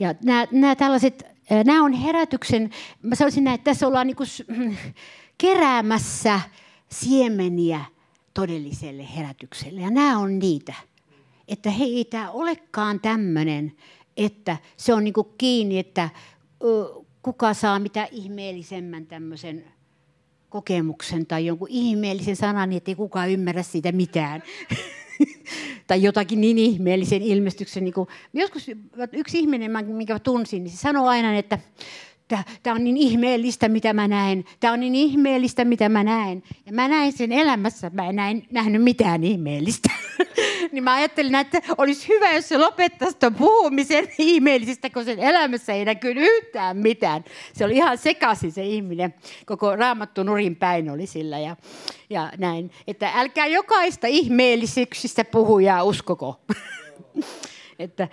Ja 0.00 0.14
nämä, 0.24 0.46
nämä 0.52 0.76
tällaiset, 0.76 1.26
nämä 1.64 1.84
on 1.84 1.92
herätyksen, 1.92 2.70
mä 3.02 3.14
sanoisin 3.14 3.44
näin, 3.44 3.54
että 3.54 3.64
tässä 3.64 3.86
ollaan 3.86 4.06
niin 4.06 4.76
keräämässä 5.38 6.40
siemeniä 6.88 7.84
todelliselle 8.34 9.06
herätykselle. 9.16 9.80
Ja 9.80 9.90
nämä 9.90 10.18
on 10.18 10.38
niitä, 10.38 10.74
että 11.48 11.70
hei, 11.70 11.96
ei 11.96 12.04
tämä 12.04 12.30
olekaan 12.30 13.00
tämmöinen, 13.00 13.72
että 14.16 14.56
se 14.76 14.94
on 14.94 15.04
niin 15.04 15.14
kiinni, 15.38 15.78
että 15.78 16.08
kuka 17.22 17.54
saa 17.54 17.78
mitä 17.78 18.08
ihmeellisemmän 18.12 19.06
tämmöisen 19.06 19.64
kokemuksen 20.54 21.26
tai 21.26 21.46
jonkun 21.46 21.68
ihmeellisen 21.70 22.36
sanan, 22.36 22.68
niin 22.68 22.76
ettei 22.76 22.94
kukaan 22.94 23.30
ymmärrä 23.30 23.62
siitä 23.62 23.92
mitään. 23.92 24.42
tai 25.86 26.02
jotakin 26.02 26.40
niin 26.40 26.58
ihmeellisen 26.58 27.22
ilmestyksen. 27.22 27.84
Niin 27.84 27.94
kuin, 27.94 28.08
joskus 28.32 28.66
yksi 29.12 29.38
ihminen, 29.38 29.70
minkä 29.86 30.18
tunsin, 30.18 30.64
niin 30.64 30.72
se 30.72 30.76
sanoi 30.76 31.08
aina, 31.08 31.38
että 31.38 31.58
tämä 32.62 32.76
on 32.76 32.84
niin 32.84 32.96
ihmeellistä, 32.96 33.68
mitä 33.68 33.92
mä 33.92 34.08
näen. 34.08 34.44
Tämä 34.60 34.72
on 34.72 34.80
niin 34.80 34.94
ihmeellistä, 34.94 35.64
mitä 35.64 35.88
mä 35.88 36.04
näen. 36.04 36.42
Ja 36.66 36.72
mä 36.72 36.88
näin 36.88 37.12
sen 37.12 37.32
elämässä, 37.32 37.90
mä 37.94 38.08
en 38.08 38.16
näin, 38.16 38.46
nähnyt 38.50 38.82
mitään 38.82 39.24
ihmeellistä. 39.24 39.90
niin 40.72 40.84
mä 40.84 40.94
ajattelin, 40.94 41.34
että 41.34 41.60
olisi 41.78 42.08
hyvä, 42.08 42.32
jos 42.32 42.48
se 42.48 42.58
lopettaisi 42.58 43.16
tuon 43.18 43.34
puhumisen 43.34 44.08
ihmeellisistä, 44.18 44.90
kun 44.90 45.04
sen 45.04 45.18
elämässä 45.18 45.72
ei 45.72 45.84
näkynyt 45.84 46.24
yhtään 46.30 46.76
mitään. 46.76 47.24
Se 47.52 47.64
oli 47.64 47.76
ihan 47.76 47.98
sekaisin 47.98 48.52
se 48.52 48.64
ihminen. 48.64 49.14
Koko 49.46 49.76
raamattu 49.76 50.22
nurin 50.22 50.56
päin 50.56 50.90
oli 50.90 51.06
sillä 51.06 51.38
ja, 51.38 51.56
ja 52.10 52.32
näin. 52.38 52.70
Että 52.86 53.10
älkää 53.14 53.46
jokaista 53.46 54.06
ihmeellisyyksistä 54.06 55.24
puhujaa 55.24 55.82
uskoko. 55.82 56.40
että 57.78 58.08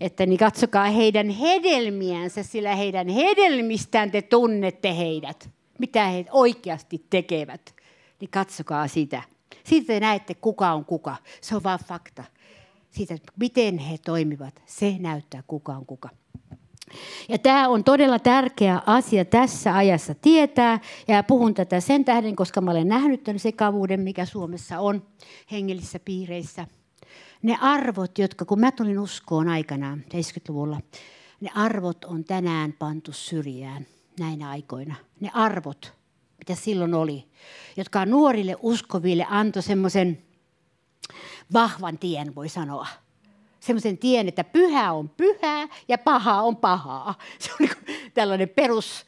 että 0.00 0.26
niin 0.26 0.38
katsokaa 0.38 0.84
heidän 0.84 1.30
hedelmiänsä, 1.30 2.42
sillä 2.42 2.76
heidän 2.76 3.08
hedelmistään 3.08 4.10
te 4.10 4.22
tunnette 4.22 4.96
heidät. 4.96 5.50
Mitä 5.78 6.06
he 6.06 6.24
oikeasti 6.30 7.04
tekevät, 7.10 7.74
niin 8.20 8.30
katsokaa 8.30 8.88
sitä. 8.88 9.22
Siitä 9.64 9.86
te 9.86 10.00
näette, 10.00 10.34
kuka 10.34 10.72
on 10.72 10.84
kuka. 10.84 11.16
Se 11.40 11.56
on 11.56 11.62
vain 11.62 11.80
fakta. 11.84 12.24
Siitä, 12.90 13.16
miten 13.40 13.78
he 13.78 13.98
toimivat, 13.98 14.62
se 14.66 14.96
näyttää, 14.98 15.42
kuka 15.46 15.72
on 15.72 15.86
kuka. 15.86 16.08
Ja 17.28 17.38
tämä 17.38 17.68
on 17.68 17.84
todella 17.84 18.18
tärkeä 18.18 18.82
asia 18.86 19.24
tässä 19.24 19.76
ajassa 19.76 20.14
tietää. 20.14 20.80
Ja 21.08 21.22
puhun 21.22 21.54
tätä 21.54 21.80
sen 21.80 22.04
tähden, 22.04 22.36
koska 22.36 22.60
mä 22.60 22.70
olen 22.70 22.88
nähnyt 22.88 23.24
tämän 23.24 23.38
sekavuuden, 23.38 24.00
mikä 24.00 24.24
Suomessa 24.24 24.80
on 24.80 25.02
hengellisissä 25.52 25.98
piireissä– 26.04 26.66
ne 27.42 27.58
arvot, 27.60 28.18
jotka 28.18 28.44
kun 28.44 28.60
mä 28.60 28.72
tulin 28.72 28.98
uskoon 28.98 29.48
aikanaan 29.48 30.04
70-luvulla, 30.04 30.80
ne 31.40 31.50
arvot 31.54 32.04
on 32.04 32.24
tänään 32.24 32.72
pantu 32.72 33.12
syrjään 33.12 33.86
näinä 34.18 34.50
aikoina. 34.50 34.94
Ne 35.20 35.30
arvot, 35.34 35.92
mitä 36.38 36.54
silloin 36.54 36.94
oli, 36.94 37.28
jotka 37.76 38.06
nuorille 38.06 38.56
uskoville 38.62 39.26
antoi 39.30 39.62
semmoisen 39.62 40.22
vahvan 41.52 41.98
tien, 41.98 42.34
voi 42.34 42.48
sanoa. 42.48 42.86
Semmoisen 43.60 43.98
tien, 43.98 44.28
että 44.28 44.44
pyhä 44.44 44.92
on 44.92 45.08
pyhää 45.08 45.68
ja 45.88 45.98
paha 45.98 46.42
on 46.42 46.56
pahaa. 46.56 47.14
Se 47.38 47.50
on 47.52 47.56
niin 47.58 48.12
tällainen 48.14 48.48
perus, 48.48 49.06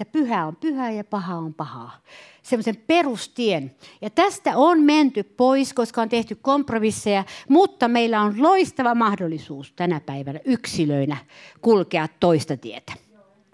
että 0.00 0.12
pyhä 0.12 0.46
on 0.46 0.56
pyhää 0.56 0.90
ja 0.90 1.04
paha 1.04 1.34
on 1.36 1.54
pahaa 1.54 2.00
semmoisen 2.42 2.76
perustien. 2.76 3.74
Ja 4.00 4.10
tästä 4.10 4.56
on 4.56 4.82
menty 4.82 5.22
pois, 5.22 5.72
koska 5.72 6.02
on 6.02 6.08
tehty 6.08 6.34
kompromisseja, 6.34 7.24
mutta 7.48 7.88
meillä 7.88 8.22
on 8.22 8.42
loistava 8.42 8.94
mahdollisuus 8.94 9.72
tänä 9.72 10.00
päivänä 10.00 10.40
yksilöinä 10.44 11.16
kulkea 11.60 12.08
toista 12.20 12.56
tietä. 12.56 12.92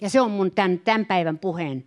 Ja 0.01 0.11
se 0.11 0.21
on 0.21 0.31
mun 0.31 0.51
tämän, 0.51 0.79
tämän 0.79 1.07
päivän 1.07 1.39
puheen 1.39 1.85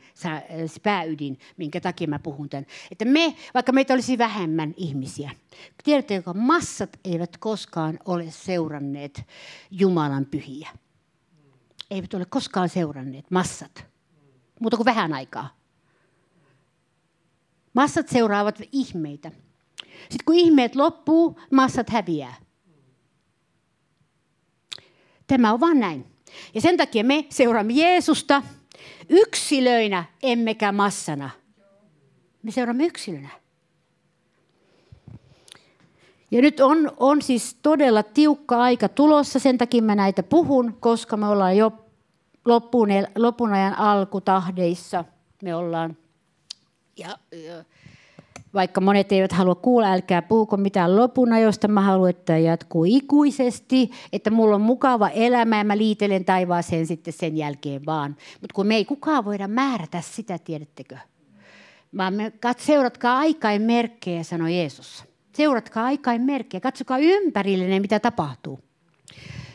pääydin, 0.83 1.39
minkä 1.57 1.81
takia 1.81 2.07
mä 2.07 2.19
puhun 2.19 2.49
tämän. 2.49 2.65
Että 2.91 3.05
me, 3.05 3.35
vaikka 3.53 3.71
meitä 3.71 3.93
olisi 3.93 4.17
vähemmän 4.17 4.73
ihmisiä, 4.77 5.31
tiedätte, 5.83 6.15
että 6.15 6.33
massat 6.33 6.99
eivät 7.05 7.37
koskaan 7.37 7.99
ole 8.05 8.25
seuranneet 8.29 9.23
Jumalan 9.71 10.25
pyhiä. 10.25 10.69
Eivät 11.91 12.13
ole 12.13 12.25
koskaan 12.25 12.69
seuranneet 12.69 13.31
massat, 13.31 13.88
mutta 14.59 14.77
kuin 14.77 14.85
vähän 14.85 15.13
aikaa. 15.13 15.57
Massat 17.73 18.09
seuraavat 18.09 18.61
ihmeitä. 18.71 19.31
Sitten 19.99 20.25
kun 20.25 20.35
ihmeet 20.35 20.75
loppuu, 20.75 21.39
massat 21.51 21.89
häviää. 21.89 22.35
Tämä 25.27 25.53
on 25.53 25.59
vaan 25.59 25.79
näin. 25.79 26.05
Ja 26.53 26.61
sen 26.61 26.77
takia 26.77 27.03
me 27.03 27.25
seuraamme 27.29 27.73
Jeesusta 27.73 28.43
yksilöinä, 29.09 30.03
emmekä 30.23 30.71
massana. 30.71 31.29
Me 32.43 32.51
seuraamme 32.51 32.85
yksilönä. 32.85 33.29
Ja 36.31 36.41
nyt 36.41 36.59
on, 36.59 36.91
on 36.97 37.21
siis 37.21 37.57
todella 37.61 38.03
tiukka 38.03 38.61
aika 38.61 38.89
tulossa, 38.89 39.39
sen 39.39 39.57
takia 39.57 39.81
mä 39.81 39.95
näitä 39.95 40.23
puhun, 40.23 40.77
koska 40.79 41.17
me 41.17 41.27
ollaan 41.27 41.57
jo 41.57 41.71
lopun, 42.45 42.89
lopun 43.15 43.53
ajan 43.53 43.77
alkutahdeissa. 43.77 45.05
Me 45.43 45.55
ollaan 45.55 45.97
ja, 46.97 47.17
ja 47.31 47.63
vaikka 48.53 48.81
monet 48.81 49.11
eivät 49.11 49.31
halua 49.31 49.55
kuulla, 49.55 49.91
älkää 49.91 50.21
puhuko 50.21 50.57
mitään 50.57 50.95
lopun 50.95 51.29
josta 51.41 51.67
mä 51.67 51.81
haluan, 51.81 52.09
että 52.09 52.37
jatkuu 52.37 52.85
ikuisesti, 52.87 53.91
että 54.13 54.31
mulla 54.31 54.55
on 54.55 54.61
mukava 54.61 55.09
elämä 55.09 55.57
ja 55.57 55.63
mä 55.63 55.77
liitelen 55.77 56.25
taivaaseen 56.25 56.87
sitten 56.87 57.13
sen 57.13 57.37
jälkeen 57.37 57.85
vaan. 57.85 58.15
Mutta 58.41 58.53
kun 58.53 58.67
me 58.67 58.75
ei 58.75 58.85
kukaan 58.85 59.25
voida 59.25 59.47
määrätä 59.47 60.01
sitä, 60.01 60.37
tiedättekö? 60.37 60.97
Vaan 61.97 62.13
me, 62.13 62.31
kat, 62.39 62.59
seuratkaa 62.59 63.17
aikain 63.17 63.61
merkkejä, 63.61 64.23
sanoi 64.23 64.57
Jeesus. 64.57 65.03
Seuratkaa 65.35 65.85
aikain 65.85 66.21
merkkejä, 66.21 66.61
katsokaa 66.61 66.97
ympärillinen, 66.97 67.81
mitä 67.81 67.99
tapahtuu 67.99 68.59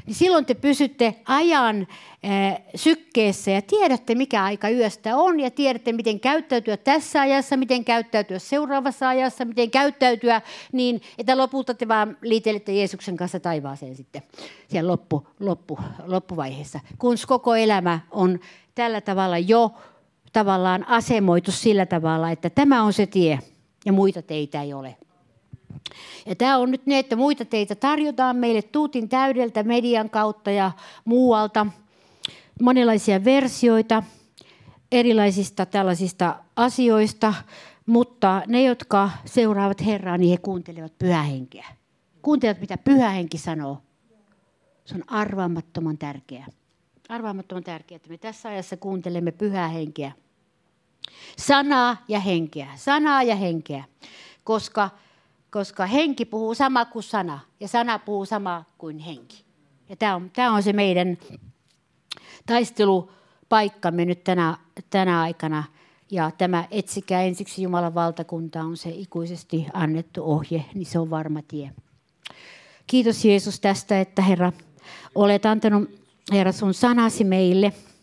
niin 0.07 0.14
silloin 0.14 0.45
te 0.45 0.55
pysytte 0.55 1.14
ajan 1.27 1.87
äh, 2.25 2.62
sykkeessä 2.75 3.51
ja 3.51 3.62
tiedätte, 3.62 4.14
mikä 4.14 4.45
aika 4.45 4.71
yöstä 4.71 5.17
on 5.17 5.40
ja 5.40 5.51
tiedätte, 5.51 5.93
miten 5.93 6.21
käyttäytyä 6.21 6.77
tässä 6.77 7.21
ajassa, 7.21 7.57
miten 7.57 7.85
käyttäytyä 7.85 8.38
seuraavassa 8.38 9.09
ajassa, 9.09 9.45
miten 9.45 9.71
käyttäytyä 9.71 10.43
niin, 10.73 11.01
että 11.19 11.38
lopulta 11.38 11.75
te 11.75 11.88
vaan 11.88 12.17
liitelette 12.23 12.73
Jeesuksen 12.73 13.17
kanssa 13.17 13.40
taivaaseen 13.40 13.97
sitten 13.97 14.23
siellä 14.69 14.90
loppu, 14.90 15.29
loppu, 15.40 15.79
loppuvaiheessa. 16.07 16.81
Kun 16.99 17.17
koko 17.27 17.55
elämä 17.55 18.01
on 18.11 18.40
tällä 18.75 19.01
tavalla 19.01 19.38
jo 19.38 19.71
tavallaan 20.33 20.88
asemoitu 20.88 21.53
sillä 21.53 21.87
tavalla, 21.87 22.31
että 22.31 22.51
tämä 22.51 22.83
on 22.83 22.93
se 22.93 23.07
tie 23.07 23.38
ja 23.87 23.93
muita 23.93 24.23
teitä 24.23 24.62
ei 24.62 24.73
ole. 24.73 24.97
Ja 26.27 26.37
tämä 26.37 26.59
on 26.59 26.70
nyt 26.70 26.87
ne, 26.87 26.98
että 26.98 27.16
muita 27.16 27.44
teitä 27.44 27.74
tarjotaan 27.74 28.37
meille 28.37 28.62
tuutin 28.62 29.09
täydeltä 29.09 29.62
median 29.62 30.11
kautta 30.11 30.50
ja 30.50 30.72
muualta. 31.05 31.66
Monenlaisia 32.62 33.24
versioita 33.24 34.03
erilaisista 34.92 35.66
tällaisista 35.66 36.37
asioista, 36.57 37.35
mutta 37.87 38.42
ne, 38.46 38.62
jotka 38.62 39.11
seuraavat 39.24 39.87
Herraa, 39.87 40.18
niin 40.18 40.31
he 40.31 40.37
kuuntelevat 40.37 40.98
pyhähenkeä. 40.98 41.66
Kuuntelevat, 42.22 42.61
mitä 42.61 42.79
pyhähenki 42.79 43.38
sanoo. 43.38 43.79
Se 44.85 44.94
on 44.94 45.05
arvaamattoman 45.07 45.98
tärkeää. 45.98 46.46
Arvaamattoman 47.09 47.64
tärkeää, 47.64 47.96
että 47.96 48.09
me 48.09 48.18
tässä 48.18 48.48
ajassa 48.48 48.77
kuuntelemme 48.77 49.33
pyhää 49.33 49.68
henkeä. 49.68 50.12
Sanaa 51.38 51.96
ja 52.09 52.20
henkeä. 52.20 52.68
Sanaa 52.77 53.22
ja 53.22 53.37
henkeä. 53.37 53.85
Koska 54.44 54.90
koska 55.55 55.87
henki 55.87 56.25
puhuu 56.25 56.55
sama 56.55 56.85
kuin 56.85 57.03
sana 57.03 57.40
ja 57.61 57.69
sana 57.69 57.99
puhuu 57.99 58.25
sama 58.25 58.64
kuin 58.79 58.99
henki. 58.99 59.45
Ja 59.88 59.97
tämä 59.97 60.14
on, 60.14 60.31
tämä 60.31 60.53
on 60.53 60.62
se 60.62 60.73
meidän 60.73 61.19
taistelupaikkamme 62.47 64.05
nyt 64.05 64.25
tänä, 64.25 64.57
tänä 64.90 65.21
aikana. 65.21 65.64
Ja 66.11 66.31
tämä 66.31 66.64
etsikää 66.71 67.23
ensiksi 67.23 67.62
Jumalan 67.62 67.95
valtakunta 67.95 68.62
on 68.62 68.77
se 68.77 68.90
ikuisesti 68.90 69.67
annettu 69.73 70.23
ohje, 70.25 70.64
niin 70.75 70.87
se 70.87 70.99
on 70.99 71.11
varma 71.11 71.43
tie. 71.43 71.71
Kiitos 72.87 73.25
Jeesus 73.25 73.61
tästä, 73.61 74.01
että 74.01 74.23
Herra, 74.23 74.53
olet 75.14 75.47
antanut 75.47 75.90
Herra 76.33 76.53
sun 76.53 76.75
sanasi 76.75 77.25
meille– 77.25 77.73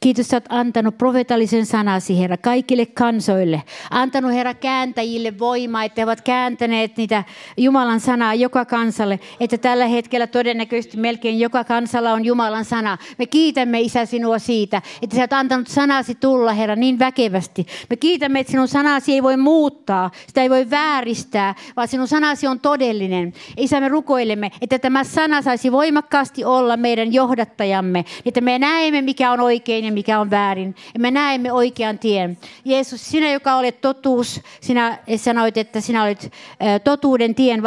Kiitos, 0.00 0.26
että 0.26 0.36
olet 0.36 0.46
antanut 0.48 0.98
profetallisen 0.98 1.66
sanasi, 1.66 2.18
Herra, 2.18 2.36
kaikille 2.36 2.86
kansoille. 2.86 3.62
Antanut, 3.90 4.32
Herra, 4.32 4.54
kääntäjille 4.54 5.38
voimaa, 5.38 5.84
että 5.84 6.00
he 6.00 6.04
ovat 6.04 6.20
kääntäneet 6.20 6.96
niitä 6.96 7.24
Jumalan 7.56 8.00
sanaa 8.00 8.34
joka 8.34 8.64
kansalle. 8.64 9.20
Että 9.40 9.58
tällä 9.58 9.86
hetkellä 9.86 10.26
todennäköisesti 10.26 10.96
melkein 10.96 11.40
joka 11.40 11.64
kansalla 11.64 12.12
on 12.12 12.24
Jumalan 12.24 12.64
sana. 12.64 12.98
Me 13.18 13.26
kiitämme, 13.26 13.80
Isä, 13.80 14.06
sinua 14.06 14.38
siitä, 14.38 14.82
että 15.02 15.16
sä 15.16 15.22
olet 15.22 15.32
antanut 15.32 15.68
sanasi 15.68 16.14
tulla, 16.14 16.52
Herra, 16.52 16.76
niin 16.76 16.98
väkevästi. 16.98 17.66
Me 17.90 17.96
kiitämme, 17.96 18.40
että 18.40 18.50
sinun 18.50 18.68
sanasi 18.68 19.12
ei 19.12 19.22
voi 19.22 19.36
muuttaa, 19.36 20.10
sitä 20.26 20.42
ei 20.42 20.50
voi 20.50 20.70
vääristää, 20.70 21.54
vaan 21.76 21.88
sinun 21.88 22.08
sanasi 22.08 22.46
on 22.46 22.60
todellinen. 22.60 23.32
Isä, 23.56 23.80
me 23.80 23.88
rukoilemme, 23.88 24.50
että 24.60 24.78
tämä 24.78 25.04
sana 25.04 25.42
saisi 25.42 25.72
voimakkaasti 25.72 26.44
olla 26.44 26.76
meidän 26.76 27.12
johdattajamme, 27.12 28.04
että 28.26 28.40
me 28.40 28.58
näemme, 28.58 29.02
mikä 29.02 29.32
on 29.32 29.40
oikein 29.40 29.87
ja 29.88 29.92
mikä 29.92 30.20
on 30.20 30.30
väärin. 30.30 30.74
Ja 30.94 31.00
me 31.00 31.10
näemme 31.10 31.52
oikean 31.52 31.98
tien. 31.98 32.38
Jeesus, 32.64 33.10
sinä, 33.10 33.32
joka 33.32 33.56
olet 33.56 33.80
totuus, 33.80 34.40
sinä 34.60 34.98
sanoit, 35.16 35.56
että 35.56 35.80
sinä 35.80 36.02
olet 36.02 36.32
totuuden 36.84 37.34
tien 37.34 37.62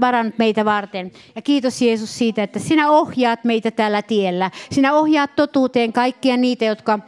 varannut 0.00 0.38
meitä 0.38 0.64
varten. 0.64 1.12
Ja 1.34 1.42
kiitos 1.42 1.82
Jeesus 1.82 2.18
siitä, 2.18 2.42
että 2.42 2.58
sinä 2.58 2.90
ohjaat 2.90 3.44
meitä 3.44 3.70
tällä 3.70 4.02
tiellä. 4.02 4.50
Sinä 4.72 4.92
ohjaat 4.92 5.36
totuuteen 5.36 5.92
kaikkia 5.92 6.36
niitä, 6.36 6.64
jotka 6.64 6.98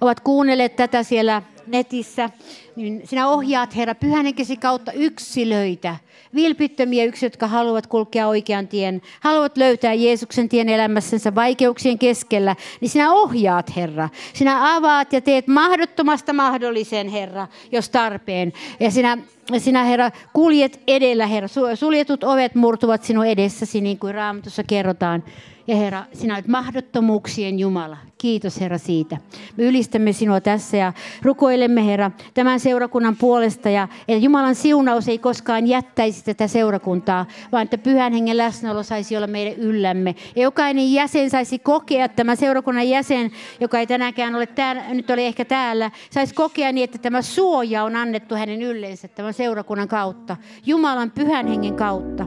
ovat 0.00 0.20
kuunnelleet 0.20 0.76
tätä 0.76 1.02
siellä 1.02 1.42
netissä, 1.66 2.30
niin 2.76 3.02
sinä 3.04 3.28
ohjaat, 3.28 3.76
Herra, 3.76 3.94
pyhänenkesi 3.94 4.56
kautta 4.56 4.92
yksilöitä, 4.92 5.96
vilpittömiä 6.34 7.04
yksilöitä, 7.04 7.34
jotka 7.34 7.46
haluavat 7.46 7.86
kulkea 7.86 8.28
oikean 8.28 8.68
tien, 8.68 9.02
haluavat 9.20 9.56
löytää 9.56 9.94
Jeesuksen 9.94 10.48
tien 10.48 10.68
elämässänsä 10.68 11.34
vaikeuksien 11.34 11.98
keskellä, 11.98 12.56
niin 12.80 12.88
sinä 12.88 13.12
ohjaat, 13.12 13.76
Herra. 13.76 14.08
Sinä 14.32 14.76
avaat 14.76 15.12
ja 15.12 15.20
teet 15.20 15.46
mahdottomasta 15.46 16.32
mahdollisen, 16.32 17.08
Herra, 17.08 17.48
jos 17.72 17.90
tarpeen. 17.90 18.52
Ja 18.80 18.90
sinä 18.90 19.18
sinä, 19.58 19.84
Herra, 19.84 20.10
kuljet 20.32 20.80
edellä, 20.86 21.26
Herra. 21.26 21.48
Suljetut 21.74 22.24
ovet 22.24 22.54
murtuvat 22.54 23.04
sinun 23.04 23.26
edessäsi, 23.26 23.80
niin 23.80 23.98
kuin 23.98 24.14
Raamatussa 24.14 24.62
kerrotaan. 24.64 25.24
Ja 25.66 25.76
Herra, 25.76 26.04
sinä 26.12 26.34
olet 26.34 26.46
mahdottomuuksien 26.46 27.58
Jumala. 27.58 27.96
Kiitos 28.18 28.60
Herra 28.60 28.78
siitä. 28.78 29.16
Me 29.56 29.64
ylistämme 29.64 30.12
sinua 30.12 30.40
tässä 30.40 30.76
ja 30.76 30.92
rukoilemme 31.22 31.86
Herra 31.86 32.10
tämän 32.34 32.60
seurakunnan 32.62 33.16
puolesta. 33.16 33.70
Ja 33.70 33.88
että 34.08 34.24
Jumalan 34.24 34.54
siunaus 34.54 35.08
ei 35.08 35.18
koskaan 35.18 35.66
jättäisi 35.66 36.24
tätä 36.24 36.46
seurakuntaa, 36.46 37.26
vaan 37.52 37.62
että 37.62 37.78
pyhän 37.78 38.12
hengen 38.12 38.36
läsnäolo 38.36 38.82
saisi 38.82 39.16
olla 39.16 39.26
meidän 39.26 39.54
yllämme. 39.54 40.14
Ja 40.36 40.42
jokainen 40.42 40.92
jäsen 40.92 41.30
saisi 41.30 41.58
kokea, 41.58 42.08
tämä 42.08 42.36
seurakunnan 42.36 42.88
jäsen, 42.88 43.30
joka 43.60 43.78
ei 43.78 43.86
tänäänkään 43.86 44.34
ole 44.34 44.46
täällä, 44.46 44.82
nyt 44.88 45.10
oli 45.10 45.24
ehkä 45.24 45.44
täällä, 45.44 45.90
saisi 46.10 46.34
kokea 46.34 46.72
niin, 46.72 46.84
että 46.84 46.98
tämä 46.98 47.22
suoja 47.22 47.84
on 47.84 47.96
annettu 47.96 48.34
hänen 48.34 48.62
yllensä 48.62 49.08
tämän 49.08 49.34
seurakunnan 49.34 49.88
kautta. 49.88 50.36
Jumalan 50.66 51.10
pyhän 51.10 51.46
hengen 51.46 51.74
kautta. 51.74 52.26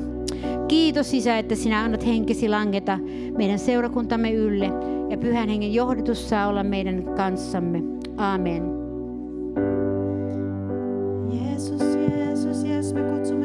Kiitos 0.68 1.14
Isä, 1.14 1.38
että 1.38 1.56
sinä 1.56 1.84
annat 1.84 2.06
henkesi 2.06 2.50
langeta 2.50 3.00
meidän 3.38 3.60
seurakuntamme 3.60 4.32
ylle 4.32 4.66
ja 5.10 5.18
pyhän 5.18 5.50
hengen 5.50 5.74
johdatus 5.74 6.30
saa 6.30 6.48
olla 6.48 6.64
meidän 6.64 7.04
kanssamme. 7.16 7.82
Amen. 8.18 8.85
Jeesus, 11.56 11.80
Jeesus, 11.80 12.64
Jeesus, 12.64 12.94
me 12.94 13.02
kutsumme 13.02 13.45